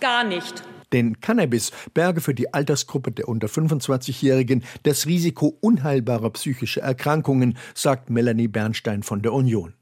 Gar 0.00 0.24
nicht. 0.24 0.62
Denn 0.92 1.20
Cannabis 1.20 1.72
berge 1.94 2.20
für 2.20 2.34
die 2.34 2.52
Altersgruppe 2.52 3.12
der 3.12 3.28
unter 3.28 3.48
25-Jährigen 3.48 4.62
das 4.82 5.06
Risiko 5.06 5.56
unheilbarer 5.60 6.30
psychischer 6.30 6.82
Erkrankungen, 6.82 7.56
sagt 7.74 8.10
Melanie 8.10 8.48
Bernstein 8.48 9.02
von 9.02 9.22
der 9.22 9.32
Union. 9.32 9.74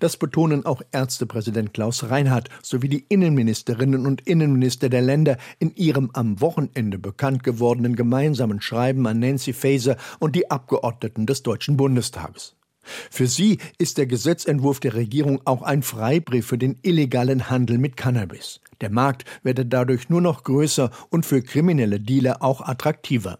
Das 0.00 0.16
betonen 0.16 0.66
auch 0.66 0.82
Ärztepräsident 0.92 1.72
Klaus 1.72 2.10
Reinhardt 2.10 2.48
sowie 2.62 2.88
die 2.88 3.06
Innenministerinnen 3.08 4.06
und 4.06 4.20
Innenminister 4.26 4.88
der 4.88 5.02
Länder 5.02 5.38
in 5.58 5.74
ihrem 5.74 6.10
am 6.12 6.40
Wochenende 6.40 6.98
bekannt 6.98 7.42
gewordenen 7.42 7.96
gemeinsamen 7.96 8.60
Schreiben 8.60 9.06
an 9.06 9.18
Nancy 9.18 9.52
Faeser 9.52 9.96
und 10.18 10.36
die 10.36 10.50
Abgeordneten 10.50 11.26
des 11.26 11.42
Deutschen 11.42 11.76
Bundestages. 11.76 12.54
Für 13.10 13.26
sie 13.26 13.58
ist 13.78 13.98
der 13.98 14.06
Gesetzentwurf 14.06 14.80
der 14.80 14.94
Regierung 14.94 15.40
auch 15.44 15.62
ein 15.62 15.82
Freibrief 15.82 16.46
für 16.46 16.58
den 16.58 16.78
illegalen 16.82 17.50
Handel 17.50 17.78
mit 17.78 17.96
Cannabis. 17.96 18.60
Der 18.80 18.90
Markt 18.90 19.24
werde 19.42 19.64
dadurch 19.64 20.08
nur 20.08 20.20
noch 20.20 20.42
größer 20.42 20.90
und 21.10 21.24
für 21.24 21.42
kriminelle 21.42 22.00
Dealer 22.00 22.42
auch 22.42 22.60
attraktiver. 22.60 23.38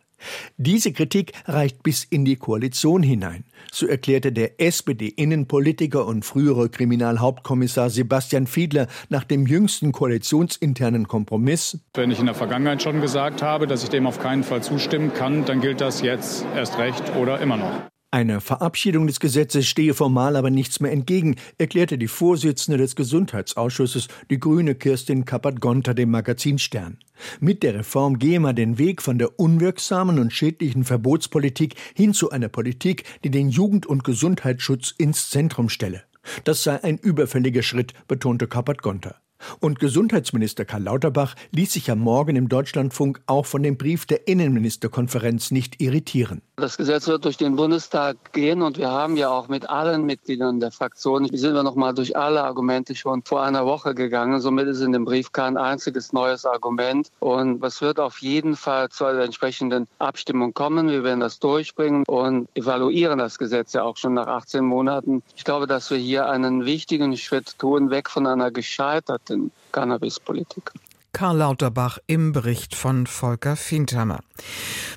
Diese 0.57 0.93
Kritik 0.93 1.33
reicht 1.47 1.83
bis 1.83 2.05
in 2.05 2.25
die 2.25 2.37
Koalition 2.37 3.03
hinein. 3.03 3.45
So 3.73 3.87
erklärte 3.87 4.33
der 4.33 4.61
SPD-Innenpolitiker 4.61 6.07
und 6.07 6.25
frühere 6.25 6.69
Kriminalhauptkommissar 6.69 7.91
Sebastian 7.91 8.47
Fiedler 8.47 8.87
nach 9.09 9.25
dem 9.25 9.47
jüngsten 9.47 9.93
koalitionsinternen 9.93 11.09
Kompromiss. 11.09 11.79
Wenn 11.95 12.11
ich 12.11 12.21
in 12.21 12.27
der 12.27 12.35
Vergangenheit 12.35 12.83
schon 12.83 13.01
gesagt 13.01 13.43
habe, 13.43 13.67
dass 13.67 13.83
ich 13.83 13.91
dem 13.91 14.07
auf 14.07 14.21
keinen 14.21 14.45
Fall 14.45 14.63
zustimmen 14.63 15.13
kann, 15.15 15.45
dann 15.45 15.61
gilt 15.61 15.81
das 15.81 16.03
jetzt 16.03 16.45
erst 16.55 16.79
recht 16.79 17.17
oder 17.17 17.41
immer 17.41 17.57
noch. 17.57 17.92
Einer 18.15 18.43
Verabschiedung 18.43 19.07
des 19.07 19.21
Gesetzes 19.21 19.67
stehe 19.67 19.95
formal 19.95 20.37
aber 20.37 20.51
nichts 20.51 20.81
mehr 20.81 20.93
entgegen, 20.93 21.37
erklärte 21.57 21.97
die 21.97 22.09
Vorsitzende 22.09 22.77
des 22.77 22.95
Gesundheitsausschusses, 22.95 24.09
die 24.29 24.39
grüne 24.39 24.75
Kirstin 24.75 25.25
Kappert-Gonter 25.25 25.95
dem 25.95 26.11
Magazin 26.11 26.59
Stern. 26.59 26.99
Mit 27.41 27.63
der 27.63 27.73
Reform 27.75 28.19
gehe 28.19 28.39
man 28.39 28.55
den 28.55 28.77
Weg 28.77 29.01
von 29.01 29.19
der 29.19 29.41
unwirksamen 29.41 30.19
und 30.19 30.31
schädlichen 30.31 30.85
Verbotspolitik 30.85 31.75
hin 31.95 32.13
zu 32.13 32.29
einer 32.29 32.51
Politik, 32.51 33.05
die 33.25 33.31
den 33.31 33.49
Jugend- 33.49 33.87
und 33.87 34.05
Gesundheitsschutz 34.05 34.95
ins 34.99 35.31
Zentrum 35.31 35.71
stelle. 35.71 36.03
Das 36.45 36.63
sei 36.63 36.85
ein 36.85 36.99
überfälliger 36.99 37.63
Schritt, 37.63 37.95
betonte 38.09 38.47
Kappert-Gonter. 38.47 39.23
Und 39.61 39.79
Gesundheitsminister 39.79 40.65
Karl 40.65 40.83
Lauterbach 40.83 41.35
ließ 41.53 41.73
sich 41.73 41.91
am 41.91 42.01
Morgen 42.01 42.37
im 42.37 42.49
Deutschlandfunk 42.49 43.21
auch 43.27 43.47
von 43.47 43.63
dem 43.63 43.77
Brief 43.77 44.07
der 44.07 44.29
Innenministerkonferenz 44.29 45.51
nicht 45.51 45.81
irritieren. 45.81 46.43
Das 46.57 46.77
Gesetz 46.77 47.09
wird 47.09 47.25
durch 47.25 47.37
den 47.37 47.57
Bundestag 47.57 48.33
gehen 48.33 48.63
und 48.63 48.79
wir 48.79 48.91
haben 48.91 49.17
ja 49.17 49.31
auch 49.31 49.49
mit 49.49 49.69
allen 49.69 50.05
Mitgliedern 50.05 50.61
der 50.61 50.71
Fraktion, 50.71 51.29
sind 51.33 51.55
wir 51.55 51.63
noch 51.63 51.75
mal 51.75 51.93
durch 51.93 52.17
alle 52.17 52.43
Argumente 52.45 52.95
schon 52.95 53.23
vor 53.23 53.43
einer 53.43 53.67
Woche 53.67 53.95
gegangen. 53.95 54.41
Somit 54.41 54.69
ist 54.69 54.81
in 54.81 54.93
dem 54.93 55.05
Brief 55.05 55.33
kein 55.33 55.57
einziges 55.57 56.13
neues 56.13 56.45
Argument. 56.45 57.11
Und 57.21 57.65
es 57.65 57.81
wird 57.81 57.99
auf 57.99 58.19
jeden 58.19 58.57
Fall 58.57 58.91
zu 58.91 59.05
einer 59.05 59.23
entsprechenden 59.23 59.89
Abstimmung 59.99 60.55
kommen. 60.55 60.89
Wir 60.89 61.05
werden 61.05 61.21
das 61.21 61.39
durchbringen 61.39 62.05
und 62.07 62.49
evaluieren 62.55 63.19
das 63.19 63.39
Gesetz 63.39 63.73
ja 63.73 63.83
auch 63.83 63.97
schon 63.97 64.15
nach 64.15 64.27
18 64.27 64.65
Monaten. 64.65 65.23
Ich 65.35 65.45
glaube, 65.45 65.67
dass 65.67 65.91
wir 65.91 65.99
hier 65.99 66.29
einen 66.29 66.65
wichtigen 66.65 67.17
Schritt 67.17 67.59
tun, 67.59 67.91
weg 67.91 68.11
von 68.11 68.27
einer 68.27 68.51
gescheiterten 68.51 69.32
in 69.33 69.51
Cannabispolitik. 69.73 70.73
Karl 71.13 71.37
Lauterbach 71.37 71.99
im 72.07 72.33
Bericht 72.33 72.75
von 72.75 73.07
Volker 73.07 73.55
Findhammer. 73.55 74.21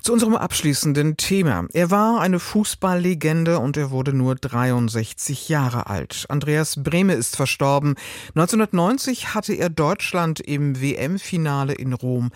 Zu 0.00 0.14
unserem 0.14 0.34
abschließenden 0.34 1.18
Thema. 1.18 1.66
Er 1.74 1.90
war 1.90 2.20
eine 2.20 2.38
Fußballlegende 2.40 3.58
und 3.58 3.76
er 3.76 3.90
wurde 3.90 4.14
nur 4.14 4.34
63 4.34 5.50
Jahre 5.50 5.88
alt. 5.88 6.24
Andreas 6.28 6.82
Brehme 6.82 7.12
ist 7.12 7.36
verstorben. 7.36 7.96
1990 8.34 9.34
hatte 9.34 9.52
er 9.52 9.68
Deutschland 9.68 10.40
im 10.40 10.80
WM-Finale 10.80 11.74
in 11.74 11.92
Rom 11.92 12.30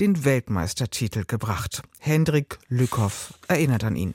den 0.00 0.24
Weltmeistertitel 0.24 1.24
gebracht. 1.26 1.82
Hendrik 1.98 2.58
Lückhoff 2.68 3.34
erinnert 3.48 3.84
an 3.84 3.96
ihn. 3.96 4.14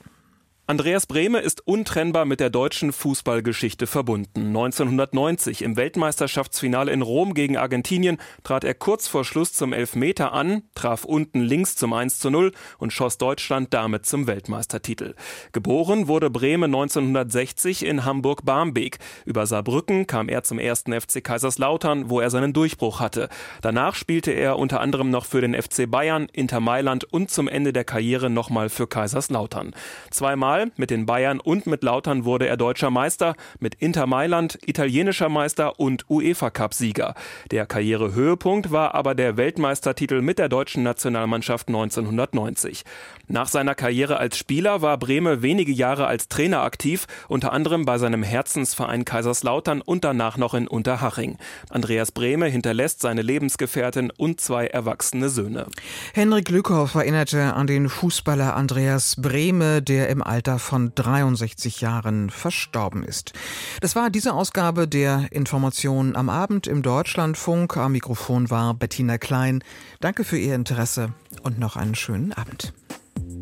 Andreas 0.68 1.06
Brehme 1.06 1.40
ist 1.40 1.66
untrennbar 1.66 2.24
mit 2.24 2.38
der 2.38 2.48
deutschen 2.48 2.92
Fußballgeschichte 2.92 3.88
verbunden. 3.88 4.46
1990 4.46 5.62
im 5.62 5.76
Weltmeisterschaftsfinale 5.76 6.92
in 6.92 7.02
Rom 7.02 7.34
gegen 7.34 7.56
Argentinien 7.56 8.18
trat 8.44 8.62
er 8.62 8.74
kurz 8.74 9.08
vor 9.08 9.24
Schluss 9.24 9.52
zum 9.52 9.72
Elfmeter 9.72 10.32
an, 10.32 10.62
traf 10.76 11.04
unten 11.04 11.40
links 11.40 11.74
zum 11.74 11.92
1 11.92 12.20
zu 12.20 12.30
0 12.30 12.52
und 12.78 12.92
schoss 12.92 13.18
Deutschland 13.18 13.74
damit 13.74 14.06
zum 14.06 14.28
Weltmeistertitel. 14.28 15.16
Geboren 15.50 16.06
wurde 16.06 16.30
Brehme 16.30 16.66
1960 16.66 17.84
in 17.84 18.04
Hamburg-Barmbek. 18.04 18.98
Über 19.26 19.46
Saarbrücken 19.46 20.06
kam 20.06 20.28
er 20.28 20.44
zum 20.44 20.60
ersten 20.60 20.92
FC 20.92 21.24
Kaiserslautern, 21.24 22.08
wo 22.08 22.20
er 22.20 22.30
seinen 22.30 22.52
Durchbruch 22.52 23.00
hatte. 23.00 23.30
Danach 23.62 23.96
spielte 23.96 24.30
er 24.30 24.60
unter 24.60 24.80
anderem 24.80 25.10
noch 25.10 25.24
für 25.24 25.40
den 25.40 25.60
FC 25.60 25.90
Bayern, 25.90 26.28
Inter 26.32 26.60
Mailand 26.60 27.02
und 27.12 27.32
zum 27.32 27.48
Ende 27.48 27.72
der 27.72 27.84
Karriere 27.84 28.30
nochmal 28.30 28.68
für 28.68 28.86
Kaiserslautern. 28.86 29.74
Zweimal 30.10 30.51
Mal. 30.52 30.70
Mit 30.76 30.90
den 30.90 31.06
Bayern 31.06 31.40
und 31.40 31.66
mit 31.66 31.82
Lautern 31.82 32.26
wurde 32.26 32.46
er 32.46 32.58
deutscher 32.58 32.90
Meister, 32.90 33.36
mit 33.58 33.74
Inter 33.76 34.06
Mailand 34.06 34.58
italienischer 34.66 35.30
Meister 35.30 35.80
und 35.80 36.04
UEFA-Cup-Sieger. 36.10 37.14
Der 37.50 37.64
Karrierehöhepunkt 37.64 38.70
war 38.70 38.94
aber 38.94 39.14
der 39.14 39.38
Weltmeistertitel 39.38 40.20
mit 40.20 40.38
der 40.38 40.50
deutschen 40.50 40.82
Nationalmannschaft 40.82 41.68
1990. 41.68 42.84
Nach 43.32 43.48
seiner 43.48 43.74
Karriere 43.74 44.18
als 44.18 44.36
Spieler 44.36 44.82
war 44.82 44.98
Brehme 44.98 45.40
wenige 45.40 45.72
Jahre 45.72 46.06
als 46.06 46.28
Trainer 46.28 46.60
aktiv, 46.60 47.06
unter 47.28 47.54
anderem 47.54 47.86
bei 47.86 47.96
seinem 47.96 48.22
Herzensverein 48.22 49.06
Kaiserslautern 49.06 49.80
und 49.80 50.04
danach 50.04 50.36
noch 50.36 50.52
in 50.52 50.68
Unterhaching. 50.68 51.38
Andreas 51.70 52.12
Brehme 52.12 52.48
hinterlässt 52.48 53.00
seine 53.00 53.22
Lebensgefährtin 53.22 54.12
und 54.14 54.42
zwei 54.42 54.66
erwachsene 54.66 55.30
Söhne. 55.30 55.66
Henrik 56.12 56.50
Lückhoff 56.50 56.94
erinnerte 56.94 57.54
an 57.54 57.66
den 57.66 57.88
Fußballer 57.88 58.54
Andreas 58.54 59.16
Brehme, 59.16 59.80
der 59.80 60.10
im 60.10 60.22
Alter 60.22 60.58
von 60.58 60.92
63 60.94 61.80
Jahren 61.80 62.28
verstorben 62.28 63.02
ist. 63.02 63.32
Das 63.80 63.96
war 63.96 64.10
diese 64.10 64.34
Ausgabe 64.34 64.86
der 64.86 65.28
Informationen 65.30 66.16
am 66.16 66.28
Abend 66.28 66.66
im 66.66 66.82
Deutschlandfunk. 66.82 67.78
Am 67.78 67.92
Mikrofon 67.92 68.50
war 68.50 68.74
Bettina 68.74 69.16
Klein. 69.16 69.64
Danke 70.00 70.24
für 70.24 70.36
Ihr 70.36 70.54
Interesse 70.54 71.14
und 71.42 71.58
noch 71.58 71.76
einen 71.76 71.94
schönen 71.94 72.34
Abend. 72.34 72.74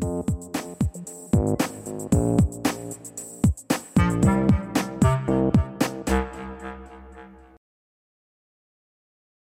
Thank 0.01 0.29
you. 2.65 2.70